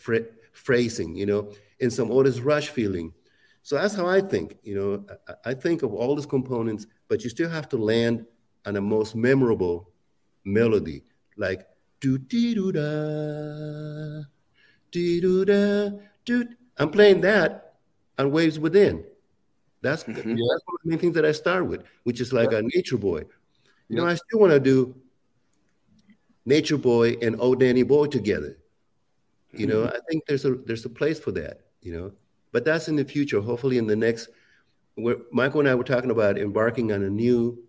phrasing, 0.53 1.17
you 1.17 1.25
know, 1.25 1.53
and 1.81 1.91
some 1.91 2.11
Otis 2.11 2.41
Rush 2.41 2.69
feeling. 2.69 3.15
So 3.63 3.77
that's 3.77 3.95
how 3.95 4.07
I 4.07 4.21
think. 4.21 4.59
You 4.63 4.75
know, 4.75 5.05
I, 5.27 5.51
I 5.51 5.55
think 5.55 5.83
of 5.83 5.95
all 5.95 6.15
these 6.15 6.27
components, 6.27 6.87
but 7.09 7.25
you 7.25 7.31
still 7.31 7.49
have 7.49 7.69
to 7.71 7.79
land 7.79 8.27
on 8.67 8.75
the 8.75 8.83
most 8.83 9.17
memorable 9.17 9.91
melody, 10.45 11.03
like 11.39 11.67
do 12.01 12.19
dee 12.19 12.55
doo 12.55 12.73
da, 12.73 14.23
dee 14.93 15.21
doo 15.21 15.45
da, 15.47 15.97
doo. 16.27 16.47
I'm 16.77 16.91
playing 16.91 17.23
that 17.23 17.77
on 18.19 18.31
Waves 18.31 18.59
Within. 18.59 19.05
That's, 19.81 20.05
mm-hmm. 20.05 20.15
that's 20.15 20.29
one 20.29 20.39
of 20.39 20.83
the 20.83 20.91
main 20.91 20.99
things 20.99 21.15
that 21.15 21.25
I 21.25 21.33
start 21.33 21.67
with, 21.67 21.85
which 22.05 22.21
is 22.21 22.33
like 22.33 22.51
yeah. 22.51 22.59
a 22.59 22.63
Nature 22.63 22.99
Boy. 22.99 23.25
You 23.89 23.97
know, 23.97 24.07
I 24.07 24.17
still 24.17 24.41
want 24.41 24.53
to 24.53 24.61
do 24.61 24.95
Nature 26.45 26.77
Boy 26.77 27.17
and 27.23 27.41
Old 27.41 27.61
Danny 27.61 27.83
Boy 27.83 28.07
together. 28.07 28.59
You 29.53 29.67
know, 29.67 29.85
mm-hmm. 29.85 29.97
I 29.97 30.01
think 30.11 30.25
there's 30.27 30.45
a 30.45 30.55
there's 30.55 30.85
a 30.85 30.91
place 30.91 31.19
for 31.19 31.33
that. 31.33 31.61
You 31.81 31.93
know, 31.93 32.13
but 32.53 32.65
that's 32.65 32.89
in 32.89 32.97
the 32.97 33.05
future. 33.05 33.41
Hopefully, 33.41 33.79
in 33.79 33.87
the 33.87 33.97
next, 33.97 34.29
where 34.97 35.17
Michael 35.33 35.61
and 35.61 35.69
I 35.69 35.75
were 35.75 35.85
talking 35.85 36.11
about 36.11 36.39
embarking 36.39 36.93
on 36.93 37.03
a 37.05 37.11
new 37.11 37.63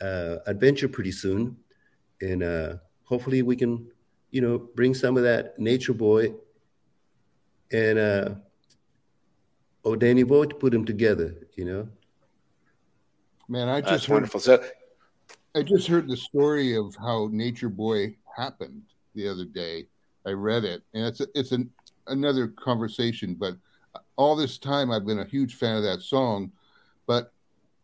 uh, 0.00 0.36
adventure 0.46 0.88
pretty 0.88 1.12
soon, 1.12 1.56
and 2.20 2.42
uh, 2.42 2.74
hopefully 3.04 3.42
we 3.42 3.54
can, 3.54 3.86
you 4.30 4.40
know, 4.40 4.58
bring 4.58 4.94
some 4.94 5.16
of 5.16 5.22
that 5.22 5.58
nature 5.58 5.94
boy 5.94 6.34
and 7.72 7.98
uh, 7.98 8.30
oh 9.86 9.96
Danny 9.96 10.24
Boy 10.24 10.44
to 10.44 10.54
put 10.54 10.72
them 10.72 10.84
together. 10.84 11.34
You 11.54 11.64
know. 11.64 11.88
Man, 13.48 13.68
I 13.68 13.80
just 13.80 13.90
that's 13.90 14.04
heard, 14.06 14.14
wonderful. 14.14 14.40
So, 14.40 14.62
I 15.54 15.62
just 15.62 15.86
heard 15.86 16.08
the 16.08 16.16
story 16.16 16.76
of 16.76 16.94
how 16.96 17.28
Nature 17.32 17.70
Boy 17.70 18.16
happened 18.36 18.82
the 19.14 19.28
other 19.28 19.44
day. 19.44 19.86
I 20.26 20.30
read 20.30 20.64
it, 20.64 20.82
and 20.92 21.06
it's 21.06 21.20
a, 21.20 21.26
it's 21.34 21.52
an 21.52 21.70
another 22.08 22.48
conversation. 22.48 23.34
But 23.34 23.56
all 24.16 24.36
this 24.36 24.58
time, 24.58 24.90
I've 24.90 25.06
been 25.06 25.20
a 25.20 25.24
huge 25.24 25.54
fan 25.54 25.76
of 25.76 25.84
that 25.84 26.02
song. 26.02 26.52
But 27.06 27.32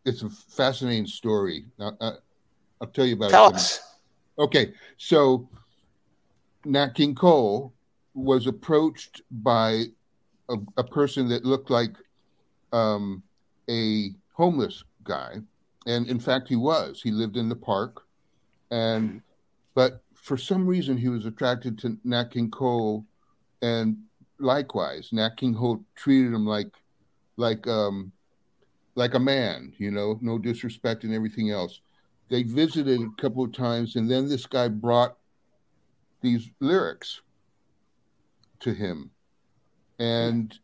it's 0.04 0.22
a 0.22 0.28
fascinating 0.28 1.06
story. 1.06 1.66
Now, 1.78 1.96
uh, 2.00 2.14
I'll 2.80 2.88
tell 2.88 3.06
you 3.06 3.14
about 3.14 3.30
tell 3.30 3.48
it. 3.48 3.54
us. 3.54 3.80
Okay, 4.38 4.72
so 4.96 5.48
Nat 6.64 6.94
King 6.94 7.14
Cole 7.14 7.72
was 8.14 8.46
approached 8.46 9.22
by 9.30 9.84
a, 10.48 10.56
a 10.76 10.84
person 10.84 11.28
that 11.28 11.44
looked 11.44 11.70
like 11.70 11.96
um, 12.72 13.22
a 13.68 14.10
homeless 14.32 14.84
guy, 15.04 15.36
and 15.86 16.08
in 16.08 16.18
fact, 16.18 16.48
he 16.48 16.56
was. 16.56 17.00
He 17.02 17.10
lived 17.10 17.36
in 17.36 17.48
the 17.48 17.56
park, 17.56 18.02
and 18.70 19.22
but 19.74 20.02
for 20.14 20.36
some 20.36 20.66
reason, 20.66 20.96
he 20.96 21.08
was 21.08 21.26
attracted 21.26 21.78
to 21.80 21.98
Nat 22.04 22.30
King 22.30 22.50
Cole, 22.50 23.04
and 23.60 23.96
likewise, 24.38 25.10
Nat 25.12 25.36
King 25.36 25.54
Cole 25.54 25.84
treated 25.94 26.32
him 26.32 26.46
like 26.46 26.72
like 27.36 27.66
um 27.66 28.12
like 28.94 29.14
a 29.14 29.18
man, 29.18 29.72
you 29.78 29.90
know, 29.90 30.18
no 30.20 30.38
disrespect 30.38 31.04
and 31.04 31.14
everything 31.14 31.50
else. 31.50 31.80
They 32.28 32.42
visited 32.42 33.00
a 33.00 33.20
couple 33.20 33.44
of 33.44 33.52
times, 33.52 33.96
and 33.96 34.10
then 34.10 34.28
this 34.28 34.46
guy 34.46 34.68
brought 34.68 35.16
these 36.20 36.50
lyrics 36.60 37.20
to 38.60 38.72
him, 38.72 39.10
and 40.02 40.58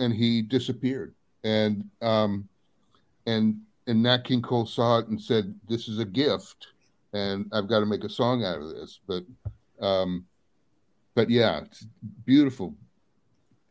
and 0.00 0.12
he 0.12 0.42
disappeared. 0.42 1.14
And 1.44 1.88
um, 2.02 2.48
and 3.26 3.60
and 3.86 4.02
Nat 4.02 4.24
King 4.24 4.42
Cole 4.42 4.66
saw 4.66 4.98
it 4.98 5.08
and 5.08 5.20
said, 5.20 5.54
"This 5.68 5.88
is 5.88 5.98
a 5.98 6.04
gift, 6.04 6.68
and 7.12 7.48
I've 7.52 7.68
got 7.68 7.80
to 7.80 7.86
make 7.86 8.04
a 8.04 8.08
song 8.08 8.44
out 8.44 8.60
of 8.60 8.70
this." 8.70 8.98
But 9.06 9.24
um, 9.80 10.26
but 11.14 11.30
yeah, 11.30 11.60
it's 11.60 11.86
beautiful, 12.26 12.74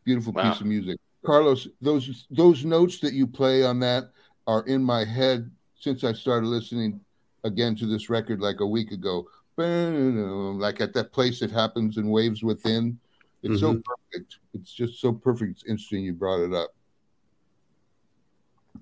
beautiful 0.05 0.33
wow. 0.33 0.51
piece 0.51 0.61
of 0.61 0.67
music. 0.67 0.97
Carlos, 1.25 1.67
those 1.81 2.25
those 2.31 2.63
notes 2.63 2.99
that 2.99 3.13
you 3.13 3.27
play 3.27 3.63
on 3.63 3.79
that 3.81 4.11
are 4.47 4.65
in 4.65 4.83
my 4.83 5.03
head 5.03 5.51
since 5.79 6.03
I 6.03 6.13
started 6.13 6.47
listening 6.47 7.01
again 7.43 7.75
to 7.75 7.85
this 7.85 8.09
record 8.09 8.39
like 8.39 8.61
a 8.61 8.67
week 8.67 8.91
ago. 8.91 9.27
Like 9.57 10.79
at 10.79 10.93
that 10.93 11.11
place 11.11 11.41
it 11.41 11.51
happens 11.51 11.97
in 11.97 12.09
waves 12.09 12.41
within. 12.41 12.97
It's 13.41 13.61
mm-hmm. 13.61 13.77
so 13.77 13.81
perfect. 13.83 14.37
It's 14.53 14.73
just 14.73 14.99
so 14.99 15.13
perfect. 15.13 15.51
It's 15.51 15.63
interesting 15.65 16.03
you 16.03 16.13
brought 16.13 16.41
it 16.41 16.53
up. 16.53 16.73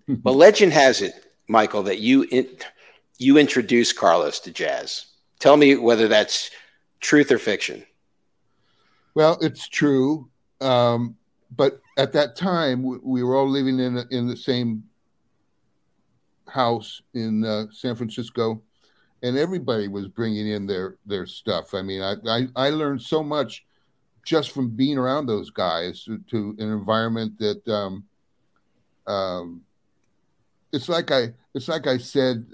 well, 0.23 0.35
legend 0.35 0.73
has 0.73 1.01
it, 1.01 1.13
Michael, 1.47 1.83
that 1.83 1.99
you 1.99 2.23
in, 2.31 2.47
you 3.17 3.37
introduced 3.37 3.95
Carlos 3.95 4.39
to 4.41 4.51
jazz. 4.51 5.05
Tell 5.39 5.57
me 5.57 5.75
whether 5.75 6.07
that's 6.07 6.49
truth 6.99 7.31
or 7.31 7.37
fiction. 7.37 7.85
Well, 9.13 9.37
it's 9.41 9.67
true. 9.67 10.29
Um, 10.61 11.15
but 11.55 11.81
at 11.97 12.13
that 12.13 12.35
time, 12.35 12.83
we, 12.83 12.97
we 13.03 13.23
were 13.23 13.35
all 13.35 13.49
living 13.49 13.79
in 13.79 14.03
in 14.11 14.27
the 14.27 14.37
same 14.37 14.83
house 16.47 17.01
in 17.13 17.45
uh, 17.45 17.65
San 17.71 17.95
Francisco, 17.95 18.61
and 19.21 19.37
everybody 19.37 19.87
was 19.87 20.07
bringing 20.07 20.47
in 20.47 20.65
their 20.65 20.97
their 21.05 21.25
stuff. 21.27 21.73
I 21.73 21.83
mean, 21.83 22.01
I 22.01 22.15
I, 22.27 22.47
I 22.55 22.69
learned 22.71 23.01
so 23.01 23.21
much 23.23 23.66
just 24.27 24.51
from 24.51 24.69
being 24.69 24.97
around 24.97 25.25
those 25.25 25.49
guys 25.49 26.03
to, 26.03 26.17
to 26.29 26.53
an 26.59 26.69
environment 26.69 27.39
that 27.39 27.65
um, 27.69 28.03
um, 29.07 29.61
it's 30.73 30.89
like 30.89 31.11
I 31.11 31.33
it's 31.53 31.69
like 31.69 31.87
I 31.87 31.97
said 31.97 32.45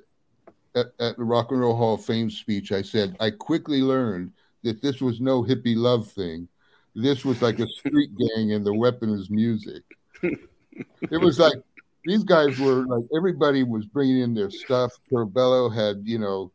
at, 0.75 0.87
at 0.99 1.17
the 1.17 1.23
Rock 1.23 1.49
and 1.49 1.59
Roll 1.59 1.75
Hall 1.75 1.95
of 1.95 2.05
Fame 2.05 2.29
speech. 2.29 2.71
I 2.71 2.83
said 2.83 3.17
I 3.19 3.31
quickly 3.31 3.81
learned 3.81 4.33
that 4.61 4.83
this 4.83 5.01
was 5.01 5.19
no 5.19 5.41
hippie 5.41 5.75
love 5.75 6.11
thing 6.11 6.47
this 6.95 7.25
was 7.25 7.41
like 7.41 7.59
a 7.59 7.67
street 7.67 8.11
gang 8.17 8.51
and 8.51 8.65
the 8.65 8.73
weapon 8.73 9.09
is 9.09 9.29
music. 9.29 9.83
It 10.21 11.21
was 11.21 11.39
like 11.39 11.57
these 12.05 12.23
guys 12.23 12.59
were 12.59 12.85
like 12.85 13.05
everybody 13.15 13.63
was 13.63 13.85
bringing 13.85 14.21
in 14.21 14.33
their 14.33 14.51
stuff. 14.51 14.91
Carabello 15.11 15.73
had 15.73 16.03
you 16.05 16.19
know 16.19 16.51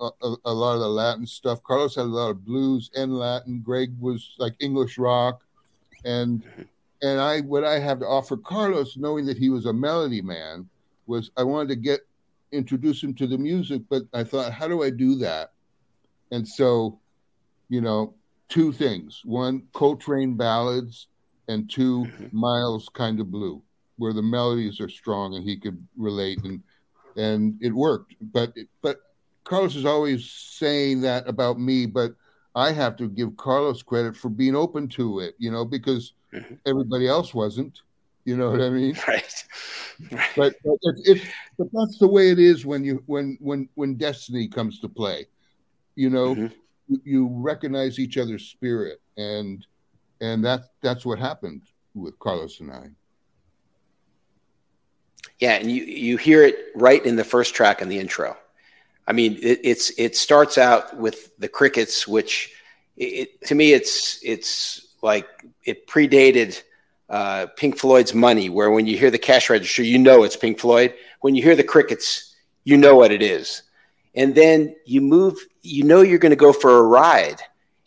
a, 0.00 0.10
a, 0.44 0.52
lot 0.52 0.74
of 0.74 0.80
the 0.80 0.88
Latin 0.88 1.26
stuff. 1.26 1.62
Carlos 1.62 1.96
had 1.96 2.02
a 2.02 2.04
lot 2.04 2.30
of 2.30 2.44
blues 2.44 2.90
and 2.94 3.16
Latin. 3.16 3.60
Greg 3.60 3.94
was 4.00 4.34
like 4.38 4.54
English 4.60 4.98
rock, 4.98 5.42
and 6.04 6.42
and 7.02 7.20
I 7.20 7.40
what 7.40 7.64
I 7.64 7.78
have 7.78 8.00
to 8.00 8.06
offer 8.06 8.36
Carlos, 8.36 8.96
knowing 8.96 9.26
that 9.26 9.38
he 9.38 9.48
was 9.48 9.66
a 9.66 9.72
melody 9.72 10.22
man, 10.22 10.68
was 11.06 11.30
I 11.36 11.42
wanted 11.42 11.68
to 11.68 11.76
get 11.76 12.00
introduce 12.52 13.02
him 13.02 13.14
to 13.14 13.26
the 13.26 13.38
music, 13.38 13.82
but 13.88 14.02
I 14.12 14.24
thought, 14.24 14.52
how 14.52 14.68
do 14.68 14.82
I 14.82 14.90
do 14.90 15.16
that? 15.16 15.52
And 16.30 16.46
so, 16.46 17.00
you 17.68 17.80
know, 17.80 18.14
two 18.48 18.72
things 18.72 19.22
one 19.24 19.62
coltrane 19.72 20.34
ballads 20.36 21.08
and 21.48 21.70
2 21.70 22.04
mm-hmm. 22.04 22.26
miles 22.36 22.88
kind 22.92 23.18
of 23.18 23.30
blue 23.30 23.62
where 23.96 24.12
the 24.12 24.22
melodies 24.22 24.80
are 24.80 24.88
strong 24.88 25.34
and 25.34 25.44
he 25.44 25.56
could 25.56 25.86
relate 25.96 26.42
and 26.44 26.62
and 27.16 27.56
it 27.60 27.72
worked. 27.72 28.14
But 28.20 28.54
but 28.82 29.00
Carlos 29.44 29.76
is 29.76 29.84
always 29.84 30.30
saying 30.30 31.00
that 31.02 31.28
about 31.28 31.58
me, 31.58 31.86
but 31.86 32.12
I 32.54 32.72
have 32.72 32.96
to 32.96 33.08
give 33.08 33.36
Carlos 33.36 33.82
credit 33.82 34.16
for 34.16 34.28
being 34.28 34.54
open 34.54 34.88
to 34.88 35.20
it, 35.20 35.34
you 35.38 35.50
know, 35.50 35.64
because 35.64 36.12
mm-hmm. 36.32 36.54
everybody 36.66 37.08
else 37.08 37.34
wasn't. 37.34 37.80
You 38.24 38.36
know 38.36 38.50
what 38.50 38.60
I 38.60 38.70
mean? 38.70 38.96
Right. 39.08 39.44
right. 40.10 40.30
But 40.36 40.54
but, 40.64 40.78
it's, 41.04 41.24
but 41.58 41.68
that's 41.72 41.98
the 41.98 42.08
way 42.08 42.30
it 42.30 42.38
is 42.38 42.64
when 42.64 42.84
you 42.84 43.02
when 43.06 43.36
when 43.40 43.68
when 43.74 43.96
destiny 43.96 44.48
comes 44.48 44.80
to 44.80 44.88
play. 44.88 45.26
You 45.96 46.10
know, 46.10 46.34
mm-hmm. 46.34 46.54
you, 46.88 47.00
you 47.04 47.28
recognize 47.30 47.98
each 47.98 48.16
other's 48.16 48.46
spirit, 48.46 49.00
and 49.16 49.64
and 50.20 50.44
that 50.44 50.62
that's 50.80 51.04
what 51.04 51.18
happened 51.18 51.62
with 51.94 52.18
Carlos 52.18 52.60
and 52.60 52.72
I. 52.72 52.90
Yeah, 55.38 55.54
and 55.54 55.70
you 55.70 55.84
you 55.84 56.16
hear 56.16 56.42
it 56.42 56.56
right 56.74 57.04
in 57.04 57.16
the 57.16 57.24
first 57.24 57.54
track 57.54 57.82
in 57.82 57.88
the 57.88 57.98
intro. 57.98 58.36
I 59.06 59.12
mean, 59.12 59.38
it, 59.42 59.60
it's 59.64 59.90
it 59.98 60.16
starts 60.16 60.58
out 60.58 60.96
with 60.96 61.36
the 61.38 61.48
crickets, 61.48 62.06
which 62.06 62.52
it, 62.96 63.44
to 63.46 63.54
me 63.54 63.72
it's 63.72 64.20
it's 64.22 64.86
like 65.02 65.26
it 65.64 65.86
predated 65.86 66.62
uh, 67.08 67.46
Pink 67.56 67.76
Floyd's 67.78 68.14
Money, 68.14 68.48
where 68.48 68.70
when 68.70 68.86
you 68.86 68.96
hear 68.96 69.10
the 69.10 69.18
cash 69.18 69.50
register, 69.50 69.82
you 69.82 69.98
know 69.98 70.22
it's 70.22 70.36
Pink 70.36 70.58
Floyd. 70.58 70.94
When 71.20 71.34
you 71.34 71.42
hear 71.42 71.56
the 71.56 71.64
crickets, 71.64 72.34
you 72.64 72.76
know 72.76 72.96
what 72.96 73.12
it 73.12 73.22
is. 73.22 73.62
And 74.14 74.34
then 74.34 74.74
you 74.84 75.00
move, 75.00 75.38
you 75.62 75.84
know 75.84 76.02
you're 76.02 76.18
going 76.18 76.30
to 76.30 76.36
go 76.36 76.52
for 76.52 76.78
a 76.78 76.82
ride. 76.82 77.40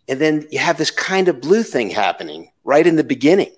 And 0.07 0.19
then 0.19 0.47
you 0.51 0.59
have 0.59 0.77
this 0.77 0.91
kind 0.91 1.27
of 1.27 1.41
blue 1.41 1.63
thing 1.63 1.89
happening 1.89 2.51
right 2.63 2.85
in 2.85 2.95
the 2.95 3.03
beginning. 3.03 3.51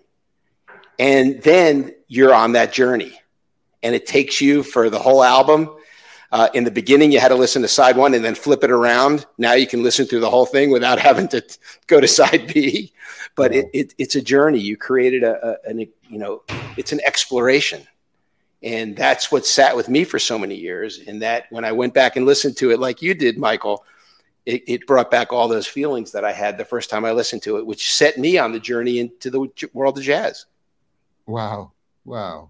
And 0.98 1.42
then 1.44 1.94
you're 2.08 2.34
on 2.34 2.54
that 2.54 2.74
journey. 2.74 3.20
And 3.84 3.94
it 3.94 4.06
takes 4.06 4.42
you 4.42 4.64
for 4.64 4.90
the 4.90 5.00
whole 5.00 5.24
album. 5.24 5.70
Uh, 6.31 6.50
in 6.53 6.65
the 6.65 6.72
beginning, 6.72 7.12
you 7.12 7.19
had 7.19 7.29
to 7.29 7.36
listen 7.36 7.62
to 7.62 7.67
side 7.67 7.96
one 7.96 8.13
and 8.13 8.24
then 8.24 8.36
flip 8.36 8.63
it 8.63 8.72
around. 8.72 9.25
Now 9.38 9.53
you 9.53 9.65
can 9.65 9.81
listen 9.81 10.05
through 10.05 10.19
the 10.19 10.29
whole 10.29 10.46
thing 10.46 10.72
without 10.72 11.00
having 11.10 11.27
to 11.29 11.41
go 11.88 12.01
to 12.01 12.07
side 12.07 12.51
B 12.53 12.91
but 13.38 13.53
it, 13.53 13.69
it, 13.72 13.93
it's 14.00 14.15
a 14.15 14.22
journey. 14.22 14.60
You 14.60 14.75
created 14.75 15.24
a, 15.24 15.48
a, 15.48 15.69
an, 15.69 15.79
you 15.79 16.17
know, 16.17 16.41
it's 16.75 16.91
an 16.91 17.00
exploration. 17.05 17.88
And 18.63 18.98
that's 18.98 19.31
what 19.31 19.46
sat 19.46 19.75
with 19.75 19.88
me 19.88 20.03
for 20.03 20.17
so 20.17 20.39
many 20.39 20.55
years. 20.55 21.00
And 21.07 21.22
that 21.22 21.46
when 21.51 21.63
I 21.63 21.72
went 21.72 21.93
back 21.93 22.15
and 22.15 22.25
listened 22.25 22.57
to 22.57 22.72
it, 22.72 22.79
like 22.79 23.03
you 23.03 23.13
did, 23.13 23.38
Michael, 23.38 23.86
it, 24.48 24.63
it, 24.67 24.88
brought 24.88 25.12
back 25.12 25.31
all 25.31 25.48
those 25.48 25.67
feelings 25.67 26.12
that 26.13 26.25
I 26.25 26.31
had 26.34 26.57
the 26.57 26.65
first 26.65 26.89
time 26.89 27.05
I 27.05 27.12
listened 27.12 27.43
to 27.43 27.57
it, 27.57 27.65
which 27.67 27.93
set 27.93 28.17
me 28.17 28.39
on 28.39 28.51
the 28.51 28.60
journey 28.60 28.98
into 28.98 29.29
the 29.29 29.48
world 29.72 30.00
of 30.00 30.03
jazz. 30.03 30.48
Wow. 31.27 31.74
Wow. 32.05 32.50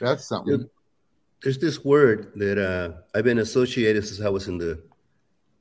That's 0.00 0.24
something. 0.24 0.70
There's 1.42 1.58
this 1.58 1.84
word 1.84 2.32
that 2.36 2.58
uh, 2.58 2.92
I've 3.14 3.24
been 3.24 3.38
associated 3.38 4.06
since 4.06 4.20
I 4.20 4.28
was 4.28 4.48
in 4.48 4.58
the 4.58 4.82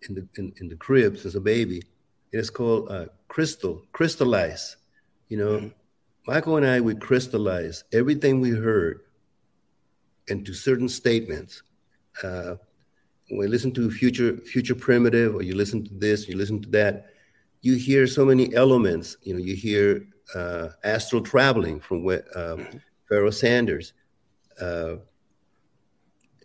in 0.08 0.16
the 0.16 0.28
in, 0.38 0.54
in 0.58 0.70
the 0.70 0.76
crib 0.76 1.18
since 1.18 1.36
a 1.36 1.42
baby. 1.42 1.82
It's 2.32 2.50
called 2.50 2.92
uh, 2.92 3.06
crystal, 3.28 3.86
crystallize. 3.92 4.78
You 5.30 5.38
know, 5.38 5.58
mm-hmm. 5.58 5.68
Michael 6.28 6.58
and 6.58 6.66
I, 6.66 6.82
we 6.82 6.96
crystallize 6.96 7.84
everything 7.94 8.40
we 8.40 8.52
heard 8.52 9.02
into 10.28 10.54
certain 10.54 10.90
statements. 10.90 11.64
Uh, 12.24 12.56
when 13.30 13.44
you 13.44 13.48
listen 13.48 13.72
to 13.74 13.90
future 13.90 14.38
future 14.38 14.76
primitive, 14.76 15.36
or 15.36 15.44
you 15.44 15.56
listen 15.56 15.84
to 15.86 15.94
this, 15.94 16.28
you 16.28 16.36
listen 16.36 16.62
to 16.62 16.70
that, 16.70 17.14
you 17.62 17.76
hear 17.76 18.06
so 18.06 18.26
many 18.26 18.54
elements. 18.54 19.18
You 19.24 19.36
know, 19.36 19.40
you 19.40 19.56
hear 19.56 20.08
uh, 20.36 20.70
astral 20.84 21.22
traveling 21.22 21.80
from 21.80 22.06
uh, 22.06 22.12
mm-hmm. 22.12 22.78
Pharoah 23.08 23.32
Sanders. 23.32 23.94
Uh, 24.60 24.98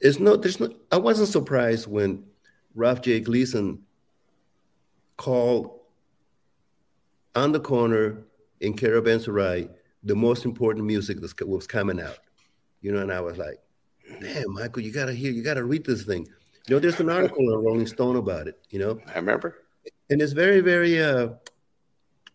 it's 0.01 0.19
no, 0.19 0.37
there's 0.37 0.61
no. 0.61 0.71
I 0.93 0.99
wasn't 0.99 1.29
surprised 1.29 1.87
when 1.87 2.25
Ralph 2.75 3.03
J. 3.03 3.21
Gleason 3.21 3.83
called 5.17 5.81
on 7.35 7.53
the 7.53 7.61
corner 7.61 8.25
in 8.61 8.75
Caravanserai 8.75 9.69
the 10.03 10.15
most 10.15 10.45
important 10.45 10.85
music 10.85 11.21
that 11.21 11.49
was 11.49 11.67
coming 11.67 12.01
out. 12.01 12.19
You 12.81 12.93
know, 12.93 13.01
and 13.01 13.13
I 13.13 13.21
was 13.21 13.39
like, 13.39 13.59
damn, 14.21 14.53
Michael, 14.53 14.83
you 14.83 14.93
gotta 14.93 15.15
hear, 15.15 15.33
you 15.33 15.43
gotta 15.43 15.65
read 15.65 15.85
this 15.85 16.05
thing. 16.05 16.29
You 16.69 16.77
know, 16.77 16.79
there's 16.79 17.01
an 17.01 17.11
article 17.11 17.41
in 17.41 17.65
Rolling 17.65 17.87
Stone 17.87 18.17
about 18.17 18.47
it, 18.47 18.59
you 18.71 18.79
know? 18.79 18.99
I 19.09 19.17
remember. 19.17 19.63
And 20.11 20.21
it's 20.21 20.33
very, 20.33 20.61
very 20.61 21.03
uh, 21.03 21.29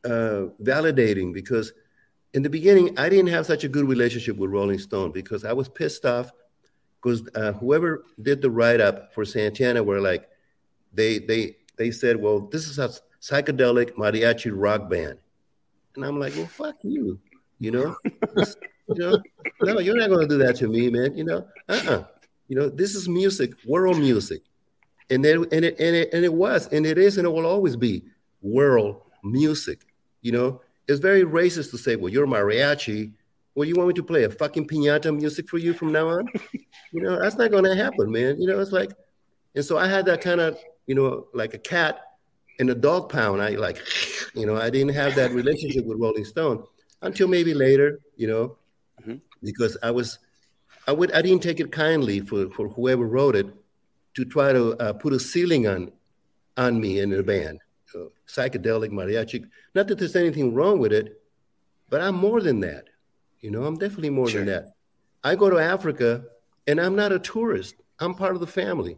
uh, 0.04 0.50
validating 0.62 1.34
because 1.34 1.74
in 2.34 2.44
the 2.44 2.50
beginning, 2.50 2.98
I 2.98 3.10
didn't 3.10 3.28
have 3.28 3.46
such 3.46 3.64
a 3.64 3.68
good 3.68 3.88
relationship 3.88 4.38
with 4.38 4.52
Rolling 4.52 4.80
Stone 4.80 5.12
because 5.12 5.46
I 5.46 5.54
was 5.54 5.68
pissed 5.68 6.06
off 6.06 6.32
because 7.02 7.28
uh, 7.36 7.54
whoever 7.54 8.04
did 8.22 8.42
the 8.42 8.50
write 8.50 8.82
up 8.82 9.14
for 9.14 9.26
Santana 9.26 9.84
were 9.84 10.02
like, 10.02 10.28
they 10.94 11.20
they 11.20 11.56
they 11.78 11.92
said, 11.92 12.18
well, 12.18 12.42
this 12.42 12.68
is 12.68 12.80
a 12.80 12.92
psychedelic 13.22 13.92
mariachi 13.94 14.52
rock 14.54 14.90
band. 14.90 15.18
And 15.96 16.06
I'm 16.06 16.20
like, 16.20 16.36
well, 16.36 16.48
fuck 16.48 16.76
you, 16.84 17.20
you 17.60 17.72
know? 17.72 17.96
you 18.36 18.96
know, 18.96 19.22
no, 19.62 19.80
you're 19.80 19.98
not 19.98 20.08
to 20.20 20.28
do 20.28 20.38
that 20.38 20.56
to 20.58 20.68
me, 20.68 20.90
man. 20.90 21.16
You 21.16 21.24
know, 21.24 21.48
uh-uh. 21.68 22.04
You 22.48 22.56
know, 22.56 22.70
this 22.70 22.96
is 22.96 23.08
music, 23.08 23.52
world 23.66 24.00
music. 24.00 24.42
And 25.10 25.24
then, 25.24 25.46
and 25.52 25.66
it, 25.66 25.80
and 25.80 25.96
it, 25.96 26.14
and 26.14 26.26
it 26.26 26.34
was, 26.34 26.68
and 26.68 26.86
it 26.86 26.98
is, 26.98 27.18
and 27.18 27.26
it 27.26 27.30
will 27.30 27.46
always 27.46 27.76
be 27.76 28.04
world 28.42 29.02
music. 29.24 29.86
You 30.22 30.32
know, 30.32 30.62
it's 30.88 31.00
very 31.00 31.24
racist 31.24 31.72
to 31.72 31.78
say, 31.78 31.96
well, 31.96 32.12
you're 32.12 32.28
mariachi. 32.28 33.14
Well, 33.56 33.68
you 33.68 33.76
want 33.76 33.90
me 33.90 33.94
to 33.96 34.04
play 34.04 34.24
a 34.24 34.30
fucking 34.30 34.68
piñata 34.68 35.16
music 35.16 35.50
for 35.50 35.58
you 35.58 35.74
from 35.74 35.92
now 35.92 36.10
on? 36.10 36.28
you 36.94 37.02
know, 37.02 37.20
that's 37.20 37.36
not 37.36 37.52
going 37.52 37.66
to 37.66 37.76
happen, 37.76 38.12
man. 38.12 38.40
You 38.40 38.48
know, 38.48 38.60
it's 38.60 38.72
like, 38.72 38.92
and 39.56 39.66
so 39.66 39.78
I 39.78 39.88
had 39.88 40.06
that 40.06 40.22
kind 40.22 40.40
of 40.40 40.58
you 40.90 40.96
know, 40.96 41.28
like 41.36 41.54
a 41.54 41.60
cat 41.60 42.02
in 42.58 42.72
a 42.72 42.76
dog 42.76 43.10
pound. 43.10 43.44
I 43.44 43.50
like, 43.52 43.78
you 44.34 44.48
know, 44.48 44.58
I 44.58 44.72
didn't 44.72 44.96
have 44.96 45.14
that 45.16 45.32
relationship 45.32 45.86
with 45.86 46.00
Rolling 46.00 46.26
Stone 46.26 46.64
until 47.04 47.28
maybe 47.28 47.54
later, 47.54 48.00
you 48.18 48.28
know, 48.28 48.58
mm-hmm. 49.00 49.18
because 49.44 49.78
I 49.84 49.92
was, 49.92 50.18
I 50.88 50.92
would, 50.92 51.12
I 51.12 51.22
didn't 51.22 51.44
take 51.44 51.60
it 51.60 51.72
kindly 51.72 52.22
for, 52.22 52.50
for 52.50 52.70
whoever 52.70 53.06
wrote 53.06 53.36
it 53.36 53.46
to 54.16 54.26
try 54.26 54.52
to 54.52 54.76
uh, 54.78 54.94
put 54.94 55.14
a 55.14 55.20
ceiling 55.20 55.68
on, 55.68 55.92
on 56.58 56.82
me 56.82 57.00
in 57.00 57.12
the 57.12 57.22
band, 57.22 57.60
uh, 57.94 58.06
psychedelic 58.28 58.90
mariachi. 58.90 59.48
Not 59.76 59.88
that 59.90 60.00
there's 60.00 60.16
anything 60.16 60.56
wrong 60.56 60.80
with 60.80 60.92
it, 60.92 61.22
but 61.88 62.02
I'm 62.02 62.16
more 62.16 62.42
than 62.42 62.62
that. 62.62 62.86
You 63.42 63.52
know, 63.52 63.64
I'm 63.64 63.78
definitely 63.78 64.10
more 64.10 64.30
sure. 64.30 64.44
than 64.44 64.54
that. 64.54 64.74
I 65.24 65.36
go 65.36 65.50
to 65.50 65.58
Africa 65.58 66.24
and 66.68 66.80
I'm 66.80 66.96
not 66.96 67.12
a 67.12 67.20
tourist. 67.20 67.76
I'm 68.00 68.14
part 68.14 68.34
of 68.34 68.40
the 68.40 68.48
family. 68.48 68.98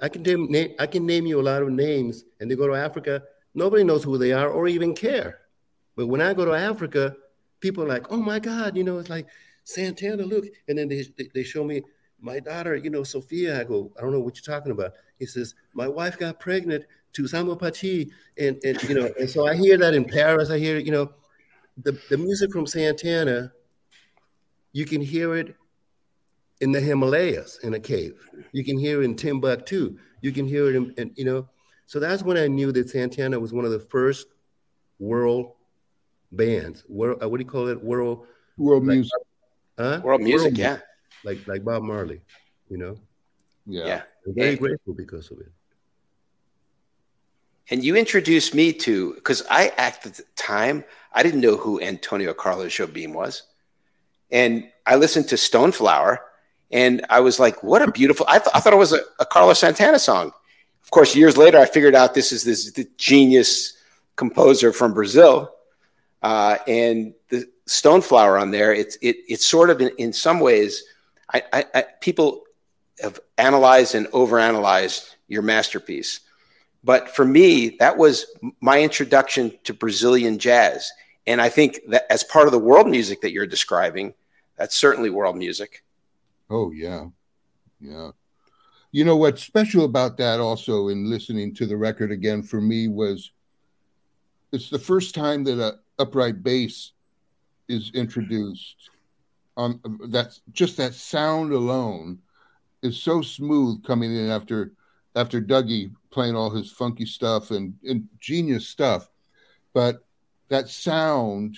I 0.00 0.08
can 0.08 0.22
name, 0.22 0.74
I 0.78 0.86
can 0.86 1.06
name 1.06 1.26
you 1.26 1.40
a 1.40 1.42
lot 1.42 1.62
of 1.62 1.70
names, 1.70 2.24
and 2.40 2.50
they 2.50 2.56
go 2.56 2.66
to 2.66 2.74
Africa. 2.74 3.22
Nobody 3.54 3.84
knows 3.84 4.02
who 4.02 4.16
they 4.16 4.32
are 4.32 4.48
or 4.48 4.66
even 4.68 4.94
care. 4.94 5.40
But 5.96 6.06
when 6.06 6.22
I 6.22 6.32
go 6.32 6.44
to 6.44 6.54
Africa, 6.54 7.14
people 7.60 7.84
are 7.84 7.88
like, 7.88 8.10
"Oh 8.10 8.16
my 8.16 8.38
God!" 8.38 8.76
You 8.76 8.84
know, 8.84 8.98
it's 8.98 9.10
like 9.10 9.26
Santana. 9.64 10.22
Look, 10.22 10.46
and 10.68 10.78
then 10.78 10.88
they 10.88 11.04
they 11.34 11.42
show 11.42 11.64
me 11.64 11.82
my 12.20 12.40
daughter. 12.40 12.76
You 12.76 12.90
know, 12.90 13.02
Sophia. 13.02 13.60
I 13.60 13.64
go, 13.64 13.92
I 13.98 14.00
don't 14.00 14.12
know 14.12 14.20
what 14.20 14.36
you're 14.36 14.56
talking 14.56 14.72
about. 14.72 14.92
He 15.18 15.26
says, 15.26 15.54
"My 15.74 15.88
wife 15.88 16.18
got 16.18 16.40
pregnant 16.40 16.84
to 17.12 17.28
Samba 17.28 17.56
Pa 17.56 17.70
Ti," 17.70 18.10
and 18.38 18.58
and 18.64 18.82
you 18.84 18.94
know, 18.94 19.12
and 19.18 19.28
so 19.28 19.46
I 19.46 19.54
hear 19.54 19.76
that 19.76 19.92
in 19.92 20.04
Paris. 20.04 20.48
I 20.50 20.58
hear 20.58 20.78
you 20.78 20.92
know, 20.92 21.12
the 21.82 22.00
the 22.08 22.16
music 22.16 22.52
from 22.52 22.66
Santana. 22.66 23.52
You 24.72 24.84
can 24.84 25.00
hear 25.00 25.36
it 25.36 25.54
in 26.60 26.72
the 26.72 26.80
Himalayas 26.80 27.58
in 27.62 27.74
a 27.74 27.80
cave. 27.80 28.14
You 28.52 28.64
can 28.64 28.78
hear 28.78 29.02
it 29.02 29.04
in 29.04 29.16
Timbuktu. 29.16 29.96
You 30.20 30.32
can 30.32 30.46
hear 30.46 30.68
it 30.68 30.76
in, 30.76 30.94
in, 30.96 31.12
you 31.16 31.24
know. 31.24 31.48
So 31.86 31.98
that's 31.98 32.22
when 32.22 32.36
I 32.36 32.46
knew 32.46 32.70
that 32.72 32.90
Santana 32.90 33.40
was 33.40 33.52
one 33.52 33.64
of 33.64 33.72
the 33.72 33.80
first 33.80 34.28
world 34.98 35.52
bands. 36.30 36.84
World, 36.88 37.22
uh, 37.22 37.28
what 37.28 37.38
do 37.38 37.44
you 37.44 37.50
call 37.50 37.68
it? 37.68 37.82
World 37.82 38.26
world 38.56 38.86
like, 38.86 38.94
music. 38.94 39.12
Huh? 39.78 40.00
World 40.04 40.20
music, 40.20 40.48
world 40.48 40.58
yeah. 40.58 40.78
Like 41.24 41.46
like 41.48 41.64
Bob 41.64 41.82
Marley, 41.82 42.20
you 42.68 42.78
know. 42.78 42.96
Yeah. 43.66 43.86
yeah. 43.86 44.02
I'm 44.26 44.34
very 44.34 44.50
and, 44.50 44.58
grateful 44.58 44.94
because 44.94 45.30
of 45.30 45.40
it. 45.40 45.52
And 47.70 47.84
you 47.84 47.96
introduced 47.96 48.54
me 48.54 48.72
to 48.72 49.14
because 49.14 49.42
I 49.50 49.72
at 49.78 50.02
the 50.02 50.22
time 50.36 50.84
I 51.12 51.22
didn't 51.22 51.40
know 51.40 51.56
who 51.56 51.80
Antonio 51.80 52.34
Carlos 52.34 52.72
Jobim 52.72 53.14
was, 53.14 53.42
and 54.32 54.68
I 54.86 54.96
listened 54.96 55.28
to 55.28 55.36
Stoneflower 55.36 56.18
and 56.70 57.04
I 57.10 57.20
was 57.20 57.40
like, 57.40 57.62
what 57.62 57.82
a 57.82 57.90
beautiful, 57.90 58.26
I, 58.28 58.38
th- 58.38 58.50
I 58.54 58.60
thought 58.60 58.72
it 58.72 58.76
was 58.76 58.92
a, 58.92 59.00
a, 59.18 59.26
Carlos 59.26 59.58
Santana 59.58 59.98
song. 59.98 60.32
Of 60.82 60.90
course, 60.90 61.14
years 61.16 61.36
later, 61.36 61.58
I 61.58 61.66
figured 61.66 61.94
out 61.94 62.14
this 62.14 62.32
is 62.32 62.44
this 62.44 62.72
genius 62.96 63.76
composer 64.16 64.72
from 64.72 64.94
Brazil. 64.94 65.52
Uh, 66.22 66.58
and 66.66 67.14
the 67.28 67.48
Stoneflower 67.68 68.40
on 68.40 68.50
there, 68.50 68.72
it's, 68.72 68.96
it, 68.96 69.16
it's 69.28 69.46
sort 69.46 69.70
of 69.70 69.80
in, 69.80 69.90
in 69.98 70.12
some 70.12 70.40
ways, 70.40 70.84
I, 71.32 71.42
I, 71.52 71.64
I, 71.74 71.84
people 72.00 72.42
have 73.02 73.18
analyzed 73.38 73.94
and 73.94 74.06
overanalyzed 74.08 75.14
your 75.28 75.42
masterpiece. 75.42 76.20
But 76.82 77.14
for 77.14 77.24
me, 77.24 77.76
that 77.78 77.96
was 77.96 78.26
my 78.60 78.82
introduction 78.82 79.52
to 79.64 79.74
Brazilian 79.74 80.38
jazz. 80.38 80.90
And 81.26 81.40
I 81.40 81.48
think 81.48 81.80
that 81.88 82.10
as 82.10 82.24
part 82.24 82.46
of 82.46 82.52
the 82.52 82.58
world 82.58 82.88
music 82.88 83.20
that 83.20 83.32
you're 83.32 83.46
describing, 83.46 84.14
That's 84.60 84.76
certainly 84.76 85.08
world 85.08 85.38
music. 85.38 85.82
Oh 86.50 86.70
yeah, 86.70 87.06
yeah. 87.80 88.10
You 88.92 89.06
know 89.06 89.16
what's 89.16 89.42
special 89.42 89.86
about 89.86 90.18
that 90.18 90.38
also 90.38 90.88
in 90.88 91.08
listening 91.08 91.54
to 91.54 91.66
the 91.66 91.78
record 91.78 92.12
again 92.12 92.42
for 92.42 92.60
me 92.60 92.86
was 92.86 93.32
it's 94.52 94.68
the 94.68 94.78
first 94.78 95.14
time 95.14 95.44
that 95.44 95.58
a 95.58 95.78
upright 95.98 96.42
bass 96.42 96.92
is 97.68 97.90
introduced 97.94 98.90
on 99.56 99.80
that 100.08 100.38
just 100.52 100.76
that 100.76 100.92
sound 100.92 101.54
alone 101.54 102.18
is 102.82 103.02
so 103.02 103.22
smooth 103.22 103.82
coming 103.82 104.14
in 104.14 104.28
after 104.28 104.72
after 105.16 105.40
Dougie 105.40 105.90
playing 106.10 106.36
all 106.36 106.50
his 106.50 106.70
funky 106.70 107.06
stuff 107.06 107.50
and, 107.50 107.74
and 107.82 108.06
genius 108.18 108.68
stuff 108.68 109.08
but 109.72 110.04
that 110.48 110.68
sound 110.68 111.56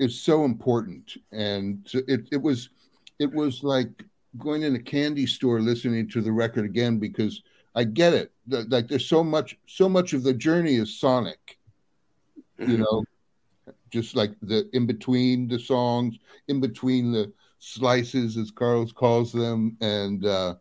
is 0.00 0.20
so 0.20 0.44
important 0.44 1.16
and 1.30 1.88
it, 2.08 2.26
it 2.32 2.42
was 2.42 2.70
it 3.20 3.32
was 3.32 3.62
like 3.62 4.04
going 4.38 4.62
in 4.62 4.74
a 4.74 4.78
candy 4.78 5.26
store 5.26 5.60
listening 5.60 6.08
to 6.08 6.20
the 6.20 6.32
record 6.32 6.64
again 6.64 6.98
because 6.98 7.42
I 7.74 7.84
get 7.84 8.14
it. 8.14 8.32
Like 8.46 8.88
there's 8.88 9.06
so 9.06 9.22
much, 9.22 9.58
so 9.66 9.88
much 9.88 10.12
of 10.12 10.22
the 10.22 10.34
journey 10.34 10.74
is 10.74 10.98
sonic, 10.98 11.58
you 12.58 12.66
mm-hmm. 12.66 12.82
know, 12.82 13.04
just 13.90 14.16
like 14.16 14.32
the 14.42 14.68
in 14.72 14.86
between 14.86 15.48
the 15.48 15.58
songs, 15.58 16.18
in 16.48 16.60
between 16.60 17.12
the 17.12 17.32
slices, 17.58 18.36
as 18.36 18.50
Carlos 18.50 18.92
calls 18.92 19.32
them, 19.32 19.76
and 19.80 20.24
uh, 20.24 20.54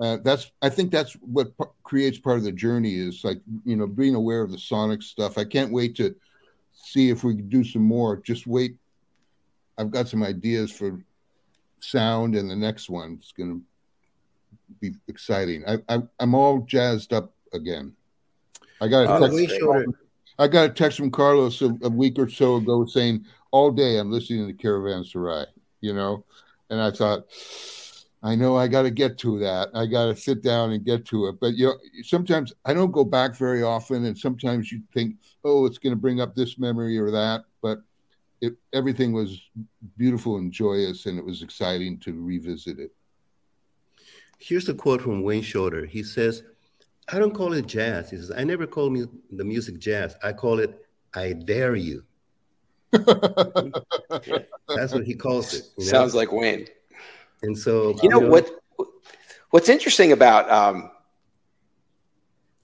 uh, 0.00 0.18
that's 0.22 0.50
I 0.62 0.70
think 0.70 0.90
that's 0.90 1.12
what 1.14 1.56
p- 1.58 1.64
creates 1.82 2.18
part 2.18 2.38
of 2.38 2.44
the 2.44 2.52
journey 2.52 2.94
is 2.94 3.22
like 3.22 3.40
you 3.64 3.76
know 3.76 3.86
being 3.86 4.14
aware 4.14 4.40
of 4.40 4.50
the 4.50 4.58
sonic 4.58 5.02
stuff. 5.02 5.36
I 5.36 5.44
can't 5.44 5.72
wait 5.72 5.94
to 5.96 6.14
see 6.74 7.10
if 7.10 7.24
we 7.24 7.36
can 7.36 7.48
do 7.48 7.64
some 7.64 7.82
more. 7.82 8.16
Just 8.16 8.46
wait. 8.46 8.76
I've 9.78 9.90
got 9.90 10.08
some 10.08 10.22
ideas 10.22 10.70
for 10.70 11.00
sound, 11.80 12.36
and 12.36 12.50
the 12.50 12.56
next 12.56 12.88
one 12.88 13.18
is 13.20 13.32
going 13.36 13.50
to 13.50 13.62
be 14.80 14.96
exciting. 15.08 15.64
I, 15.66 15.78
I 15.88 16.02
am 16.20 16.34
all 16.34 16.60
jazzed 16.60 17.12
up 17.12 17.32
again. 17.52 17.94
I 18.80 18.88
got 18.88 19.22
a 19.22 19.28
text. 19.28 19.60
From, 19.60 19.94
I 20.38 20.48
got 20.48 20.70
a 20.70 20.72
text 20.72 20.98
from 20.98 21.10
Carlos 21.10 21.62
a, 21.62 21.76
a, 21.82 21.88
week 21.88 22.18
or 22.18 22.28
so 22.28 22.56
ago 22.56 22.84
saying 22.86 23.24
all 23.50 23.70
day 23.70 23.98
I'm 23.98 24.10
listening 24.10 24.46
to 24.46 24.52
Caravanserai, 24.52 25.46
you 25.80 25.94
know, 25.94 26.24
and 26.70 26.80
I 26.80 26.90
thought. 26.90 27.26
I 28.24 28.34
know 28.34 28.56
I 28.56 28.68
got 28.68 28.82
to 28.82 28.90
get 28.90 29.18
to 29.18 29.38
that. 29.40 29.68
I 29.74 29.84
got 29.84 30.06
to 30.06 30.16
sit 30.16 30.42
down 30.42 30.72
and 30.72 30.84
get 30.84 31.04
to 31.06 31.26
it. 31.26 31.36
But 31.40 31.54
you 31.54 31.66
know, 31.66 31.78
sometimes 32.02 32.54
I 32.64 32.72
don't 32.72 32.90
go 32.90 33.04
back 33.04 33.36
very 33.36 33.62
often, 33.62 34.06
and 34.06 34.18
sometimes 34.18 34.72
you 34.72 34.82
think, 34.92 35.16
"Oh, 35.44 35.66
it's 35.66 35.78
going 35.78 35.92
to 35.92 36.00
bring 36.00 36.20
up 36.20 36.34
this 36.34 36.58
memory 36.58 36.98
or 36.98 37.10
that." 37.10 37.44
But 37.60 37.82
it, 38.40 38.54
everything 38.72 39.12
was 39.12 39.50
beautiful 39.98 40.38
and 40.38 40.50
joyous, 40.50 41.04
and 41.06 41.18
it 41.18 41.24
was 41.24 41.42
exciting 41.42 41.98
to 42.00 42.12
revisit 42.12 42.78
it. 42.78 42.92
Here's 44.38 44.68
a 44.68 44.74
quote 44.74 45.02
from 45.02 45.22
Wayne 45.22 45.42
Shorter. 45.42 45.86
He 45.86 46.02
says, 46.02 46.42
I 47.10 47.18
don't 47.18 47.34
call 47.34 47.52
it 47.52 47.66
jazz. 47.66 48.10
He 48.10 48.16
says, 48.16 48.30
I 48.36 48.44
never 48.44 48.66
call 48.66 48.90
me 48.90 49.06
the 49.30 49.44
music 49.44 49.78
jazz. 49.78 50.16
I 50.22 50.32
call 50.32 50.58
it 50.58 50.84
I 51.14 51.32
dare 51.32 51.76
you. 51.76 52.04
That's 52.92 53.06
what 54.92 55.04
he 55.04 55.14
calls 55.14 55.54
it. 55.54 55.64
You 55.76 55.84
know? 55.84 55.90
Sounds 55.90 56.14
like 56.14 56.32
Wayne. 56.32 56.66
And 57.44 57.56
so 57.56 57.94
you 58.02 58.08
know, 58.08 58.20
you 58.20 58.26
know 58.26 58.30
what 58.30 58.50
what's 59.50 59.68
interesting 59.68 60.12
about 60.12 60.50
um, 60.50 60.90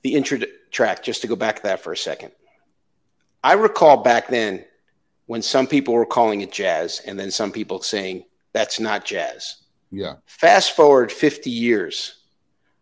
the 0.02 0.14
intro 0.14 0.38
track, 0.70 1.02
just 1.02 1.22
to 1.22 1.28
go 1.28 1.36
back 1.36 1.56
to 1.56 1.62
that 1.64 1.80
for 1.80 1.92
a 1.92 1.96
second. 1.96 2.32
I 3.42 3.54
recall 3.54 3.98
back 3.98 4.28
then 4.28 4.64
when 5.26 5.42
some 5.42 5.66
people 5.66 5.94
were 5.94 6.06
calling 6.06 6.40
it 6.40 6.52
jazz 6.52 7.00
and 7.06 7.18
then 7.18 7.30
some 7.30 7.52
people 7.52 7.80
saying 7.80 8.24
that's 8.52 8.80
not 8.80 9.04
jazz. 9.04 9.56
Yeah. 9.90 10.16
Fast 10.26 10.76
forward 10.76 11.10
50 11.10 11.50
years. 11.50 12.16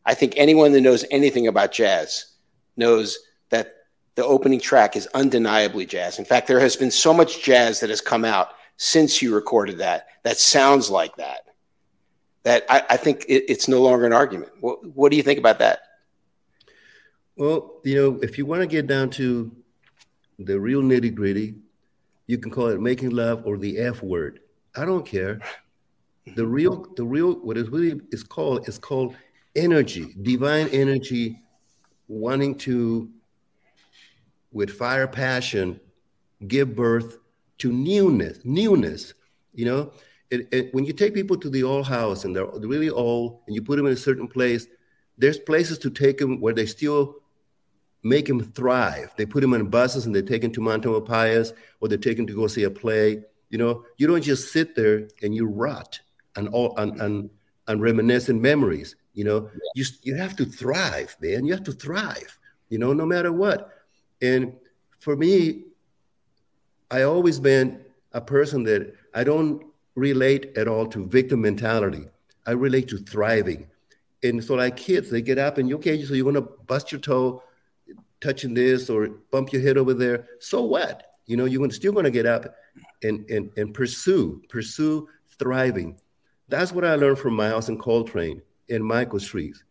I 0.05 0.15
think 0.15 0.35
anyone 0.37 0.73
that 0.73 0.81
knows 0.81 1.05
anything 1.11 1.47
about 1.47 1.73
jazz 1.73 2.33
knows 2.77 3.19
that 3.51 3.75
the 4.15 4.25
opening 4.25 4.61
track 4.61 4.97
is 4.97 5.07
undeniably 5.15 5.87
jazz. 5.87 6.19
In 6.19 6.25
fact, 6.25 6.49
there 6.49 6.61
has 6.61 6.77
been 6.77 6.91
so 6.91 7.13
much 7.13 7.43
jazz 7.43 7.81
that 7.81 7.91
has 7.91 8.01
come 8.01 8.25
out 8.25 8.49
since 8.77 9.21
you 9.21 9.35
recorded 9.35 9.79
that 9.79 10.07
that 10.23 10.39
sounds 10.39 10.89
like 10.89 11.17
that. 11.17 11.41
That 12.49 12.65
I, 12.71 12.83
I 12.89 12.97
think 12.97 13.27
it, 13.29 13.45
it's 13.47 13.69
no 13.69 13.83
longer 13.83 14.07
an 14.07 14.15
argument. 14.15 14.53
What, 14.61 14.83
what 14.97 15.11
do 15.11 15.19
you 15.19 15.23
think 15.23 15.39
about 15.39 15.59
that? 15.59 15.81
Well, 17.37 17.83
you 17.85 17.95
know, 17.95 18.19
if 18.23 18.39
you 18.39 18.47
want 18.47 18.63
to 18.63 18.67
get 18.67 18.87
down 18.87 19.11
to 19.11 19.53
the 20.39 20.59
real 20.59 20.81
nitty 20.81 21.15
gritty, 21.15 21.57
you 22.27 22.39
can 22.39 22.51
call 22.51 22.69
it 22.69 22.81
making 22.81 23.11
love 23.11 23.43
or 23.45 23.59
the 23.59 23.77
F 23.77 24.03
word. 24.03 24.41
I 24.75 24.87
don't 24.87 25.05
care. 25.05 25.41
The 26.37 26.47
real, 26.47 26.87
the 26.97 27.05
real, 27.05 27.35
what 27.35 27.59
it 27.59 27.71
really 27.71 28.01
is 28.13 28.23
called 28.23 28.67
is 28.67 28.79
called 28.79 29.15
energy, 29.55 30.15
divine 30.23 30.69
energy, 30.69 31.43
wanting 32.09 32.55
to, 32.61 33.11
with 34.53 34.71
fire 34.71 35.07
passion, 35.07 35.79
give 36.47 36.75
birth 36.75 37.19
to 37.59 37.71
newness. 37.71 38.39
Newness, 38.43 39.13
you 39.53 39.67
know. 39.67 39.93
It, 40.31 40.49
it, 40.53 40.75
when 40.75 40.85
you 40.85 40.93
take 40.93 41.15
people 41.15 41.37
to 41.39 41.49
the 41.49 41.63
old 41.63 41.87
house 41.87 42.25
and 42.25 42.37
they're 42.37 42.47
really 42.47 42.91
old, 42.91 43.41
and 43.47 43.55
you 43.55 43.63
put 43.63 43.77
them 43.77 43.87
in 43.87 43.93
a 43.93 43.97
certain 43.97 44.29
place, 44.29 44.67
there's 45.17 45.39
places 45.39 45.79
to 45.79 45.91
take 45.91 46.19
them 46.19 46.41
where 46.41 46.55
they 46.55 46.67
still 46.67 47.17
make 48.03 48.29
him 48.29 48.41
thrive. 48.41 49.13
They 49.17 49.27
put 49.27 49.43
him 49.43 49.55
on 49.55 49.67
buses 49.67 50.07
and 50.07 50.15
they 50.15 50.23
take 50.23 50.45
him 50.45 50.53
to 50.53 50.61
Montamopias 50.61 51.53
or 51.81 51.89
they 51.89 51.97
take 51.97 52.19
him 52.19 52.27
to 52.27 52.35
go 52.35 52.47
see 52.47 52.65
a 52.65 52.71
play. 52.71 53.25
You 53.51 53.59
know, 53.59 53.85
you 53.97 54.07
don't 54.07 54.23
just 54.23 54.53
sit 54.53 54.77
there 54.77 55.09
and 55.23 55.35
you 55.35 55.47
rot 55.47 55.99
and 56.37 56.49
all 56.49 56.77
and, 56.77 57.01
and, 57.01 57.31
and 57.67 57.83
reminiscent 57.83 58.41
memories. 58.41 58.95
You 59.15 59.25
know, 59.25 59.51
you 59.75 59.85
you 60.03 60.15
have 60.15 60.37
to 60.37 60.45
thrive, 60.45 61.17
man. 61.21 61.45
You 61.45 61.53
have 61.53 61.65
to 61.65 61.73
thrive. 61.73 62.39
You 62.69 62.79
know, 62.79 62.93
no 62.93 63.05
matter 63.05 63.33
what. 63.33 63.71
And 64.23 64.55
for 65.01 65.17
me, 65.17 65.65
I 66.91 67.03
always 67.03 67.41
been 67.41 67.85
a 68.13 68.21
person 68.21 68.63
that 68.65 68.95
I 69.15 69.25
don't 69.25 69.65
relate 69.99 70.57
at 70.57 70.69
all 70.69 70.87
to 70.87 71.07
victim 71.07 71.43
mentality. 71.43 72.07
I 72.47 72.53
relate 72.53 72.89
to 72.89 72.99
thriving. 72.99 73.67
And 74.23 74.43
so, 74.43 74.55
like 74.55 74.77
kids, 74.77 75.11
they 75.11 75.23
get 75.23 75.39
up 75.39 75.59
and 75.59 75.73
okay, 75.75 76.03
so 76.05 76.15
you're 76.15 76.25
gonna 76.25 76.41
bust 76.67 76.93
your 76.93 77.01
toe 77.01 77.43
touching 78.21 78.55
this 78.55 78.91
or 78.91 79.09
bump 79.31 79.53
your 79.53 79.63
head 79.63 79.79
over 79.79 79.95
there. 79.95 80.27
So 80.41 80.63
what? 80.63 81.15
You 81.27 81.37
know, 81.37 81.45
you're 81.45 81.71
still 81.71 81.93
to 81.93 82.11
get 82.11 82.27
up 82.27 82.55
and, 83.03 83.29
and, 83.31 83.51
and 83.57 83.75
pursue, 83.75 84.43
pursue 84.49 85.09
thriving. 85.39 86.01
That's 86.49 86.73
what 86.73 86.85
I 86.85 86.95
learned 86.95 87.19
from 87.19 87.35
Miles 87.35 87.69
and 87.69 87.79
Coltrane 87.79 88.41
and 88.71 88.83
Michael 88.85 89.19
Shrieve. 89.19 89.63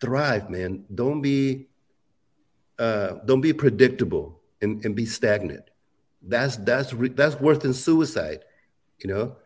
Thrive, 0.00 0.50
man. 0.50 0.84
Don't 0.94 1.22
be, 1.22 1.66
uh, 2.78 3.14
don't 3.24 3.40
be 3.40 3.54
predictable 3.54 4.38
and, 4.60 4.84
and 4.84 4.94
be 4.94 5.06
stagnant. 5.06 5.70
That's 6.22 6.56
that's 6.56 6.92
that's 7.14 7.40
worse 7.40 7.58
than 7.58 7.72
suicide, 7.72 8.44
you 8.98 9.08
know. 9.08 9.36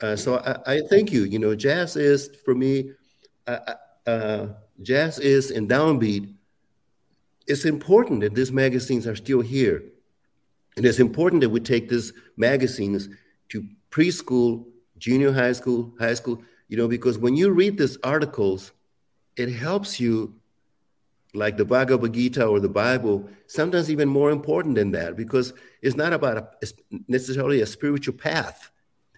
Uh, 0.00 0.16
so 0.16 0.38
I, 0.38 0.74
I, 0.74 0.80
thank 0.88 1.12
you. 1.12 1.24
You 1.24 1.38
know, 1.38 1.54
jazz 1.54 1.96
is 1.96 2.30
for 2.44 2.54
me. 2.54 2.92
Uh, 3.46 3.74
uh, 4.06 4.46
jazz 4.82 5.18
is 5.18 5.50
in 5.50 5.66
downbeat 5.66 6.34
it's 7.48 7.64
important 7.64 8.20
that 8.20 8.34
these 8.34 8.52
magazines 8.52 9.06
are 9.06 9.16
still 9.16 9.40
here. 9.40 9.82
And 10.76 10.84
it's 10.84 11.00
important 11.00 11.40
that 11.40 11.48
we 11.48 11.60
take 11.60 11.88
these 11.88 12.12
magazines 12.36 13.08
to 13.48 13.66
preschool, 13.90 14.66
junior 14.98 15.32
high 15.32 15.52
school, 15.52 15.92
high 15.98 16.14
school, 16.14 16.42
you 16.68 16.76
know, 16.76 16.86
because 16.86 17.18
when 17.18 17.34
you 17.34 17.50
read 17.50 17.78
these 17.78 17.96
articles, 18.04 18.72
it 19.36 19.50
helps 19.50 19.98
you, 19.98 20.34
like 21.34 21.56
the 21.56 21.64
Bhagavad 21.64 22.12
Gita 22.12 22.44
or 22.44 22.60
the 22.60 22.68
Bible, 22.68 23.28
sometimes 23.46 23.90
even 23.90 24.08
more 24.08 24.30
important 24.30 24.74
than 24.74 24.90
that, 24.92 25.16
because 25.16 25.54
it's 25.80 25.96
not 25.96 26.12
about 26.12 26.36
a, 26.36 26.66
necessarily 27.08 27.62
a 27.62 27.66
spiritual 27.66 28.14
path. 28.14 28.70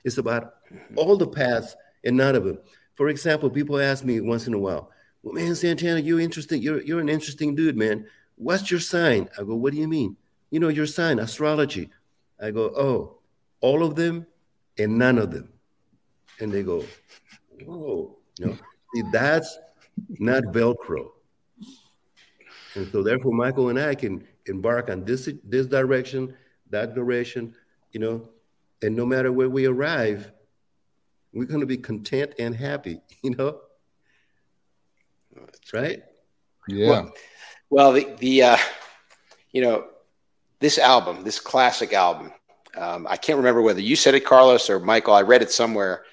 It's 0.04 0.18
about 0.18 0.54
all 0.96 1.16
the 1.16 1.26
paths 1.26 1.76
and 2.04 2.16
none 2.16 2.34
of 2.34 2.44
them. 2.44 2.58
For 2.94 3.08
example, 3.08 3.50
people 3.50 3.80
ask 3.80 4.04
me 4.04 4.20
once 4.20 4.46
in 4.46 4.54
a 4.54 4.58
while, 4.58 4.90
well, 5.22 5.34
man, 5.34 5.54
Santana, 5.54 6.00
you're 6.00 6.20
interesting. 6.20 6.62
You're, 6.62 6.82
you're 6.82 7.00
an 7.00 7.08
interesting 7.08 7.54
dude, 7.54 7.76
man. 7.76 8.06
What's 8.36 8.70
your 8.70 8.80
sign? 8.80 9.28
I 9.38 9.42
go, 9.42 9.54
What 9.54 9.72
do 9.72 9.78
you 9.78 9.88
mean? 9.88 10.16
You 10.50 10.60
know, 10.60 10.68
your 10.68 10.86
sign, 10.86 11.18
astrology. 11.18 11.90
I 12.40 12.50
go, 12.50 12.72
Oh, 12.76 13.18
all 13.60 13.84
of 13.84 13.96
them 13.96 14.26
and 14.78 14.98
none 14.98 15.18
of 15.18 15.30
them. 15.30 15.50
And 16.40 16.50
they 16.50 16.62
go, 16.62 16.84
Whoa, 17.64 18.16
you 18.38 18.46
know, 18.46 18.58
see, 18.94 19.02
that's 19.12 19.58
not 20.18 20.44
Velcro. 20.44 21.10
And 22.74 22.90
so 22.90 23.02
therefore 23.02 23.32
Michael 23.32 23.68
and 23.68 23.78
I 23.78 23.94
can 23.94 24.26
embark 24.46 24.88
on 24.88 25.04
this 25.04 25.28
this 25.44 25.66
direction, 25.66 26.34
that 26.70 26.94
direction, 26.94 27.54
you 27.92 28.00
know, 28.00 28.28
and 28.82 28.96
no 28.96 29.04
matter 29.06 29.32
where 29.32 29.48
we 29.48 29.66
arrive, 29.66 30.30
we're 31.32 31.46
going 31.46 31.60
to 31.60 31.66
be 31.66 31.76
content 31.76 32.34
and 32.38 32.54
happy, 32.54 33.00
you 33.22 33.30
know? 33.30 33.60
Right? 35.72 36.02
Yeah. 36.68 36.88
Well, 36.88 37.12
well, 37.70 37.92
the 37.92 38.16
the 38.18 38.42
uh, 38.42 38.56
you 39.52 39.62
know 39.62 39.86
this 40.58 40.78
album, 40.78 41.22
this 41.22 41.38
classic 41.38 41.92
album, 41.92 42.32
um, 42.76 43.06
I 43.08 43.16
can't 43.16 43.38
remember 43.38 43.62
whether 43.62 43.80
you 43.80 43.96
said 43.96 44.14
it, 44.14 44.24
Carlos, 44.24 44.68
or 44.70 44.80
Michael. 44.80 45.14
I 45.14 45.22
read 45.22 45.42
it 45.42 45.52
somewhere. 45.52 46.04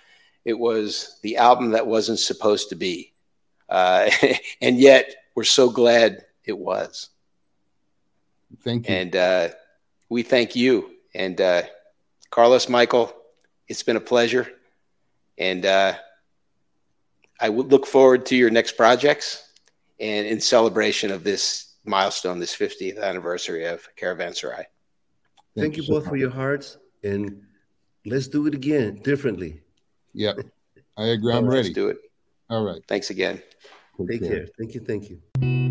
It 0.46 0.58
was 0.58 1.20
the 1.24 1.38
album 1.38 1.72
that 1.72 1.88
wasn't 1.88 2.20
supposed 2.20 2.70
to 2.70 2.76
be. 2.76 3.14
Uh, 3.70 4.10
and 4.62 4.80
yet 4.80 5.14
we're 5.36 5.44
so 5.44 5.70
glad 5.70 6.26
it 6.46 6.58
was. 6.58 7.10
Thank 8.64 8.88
you. 8.88 8.96
And 8.96 9.16
uh, 9.16 9.50
we 10.10 10.24
thank 10.24 10.56
you. 10.56 10.92
And 11.14 11.40
uh, 11.42 11.64
Carlos, 12.30 12.70
Michael, 12.70 13.14
it's 13.68 13.84
been 13.84 13.96
a 13.96 14.02
pleasure. 14.02 14.48
And 15.38 15.66
uh, 15.66 15.96
I 17.40 17.50
would 17.50 17.72
look 17.72 17.86
forward 17.86 18.26
to 18.28 18.36
your 18.36 18.50
next 18.50 18.74
projects 18.74 19.52
and 20.00 20.28
in 20.28 20.40
celebration 20.40 21.12
of 21.12 21.24
this 21.24 21.76
milestone, 21.86 22.40
this 22.40 22.56
50th 22.56 23.02
anniversary 23.02 23.66
of 23.66 23.88
Caravanserai. 23.96 24.56
Thank, 24.56 24.68
Thank 25.56 25.78
you 25.78 25.84
both 25.88 26.04
so 26.04 26.10
for 26.10 26.18
your 26.18 26.30
hearts, 26.30 26.78
and 27.04 27.42
let's 28.06 28.28
do 28.28 28.46
it 28.46 28.54
again 28.54 28.96
differently. 29.02 29.62
Yep, 30.14 30.40
I 30.98 31.06
agree. 31.08 31.34
I'm 31.34 31.48
ready. 31.48 31.64
Let's 31.64 31.76
do 31.76 31.90
it. 31.90 31.98
All 32.50 32.64
right. 32.64 32.82
Thanks 32.88 33.10
again. 33.10 33.42
Take, 33.98 34.08
Take 34.08 34.22
care. 34.22 34.30
care. 34.30 34.48
Thank 34.58 34.76
you. 34.76 34.82
Thank 34.82 35.10
you. 35.10 35.67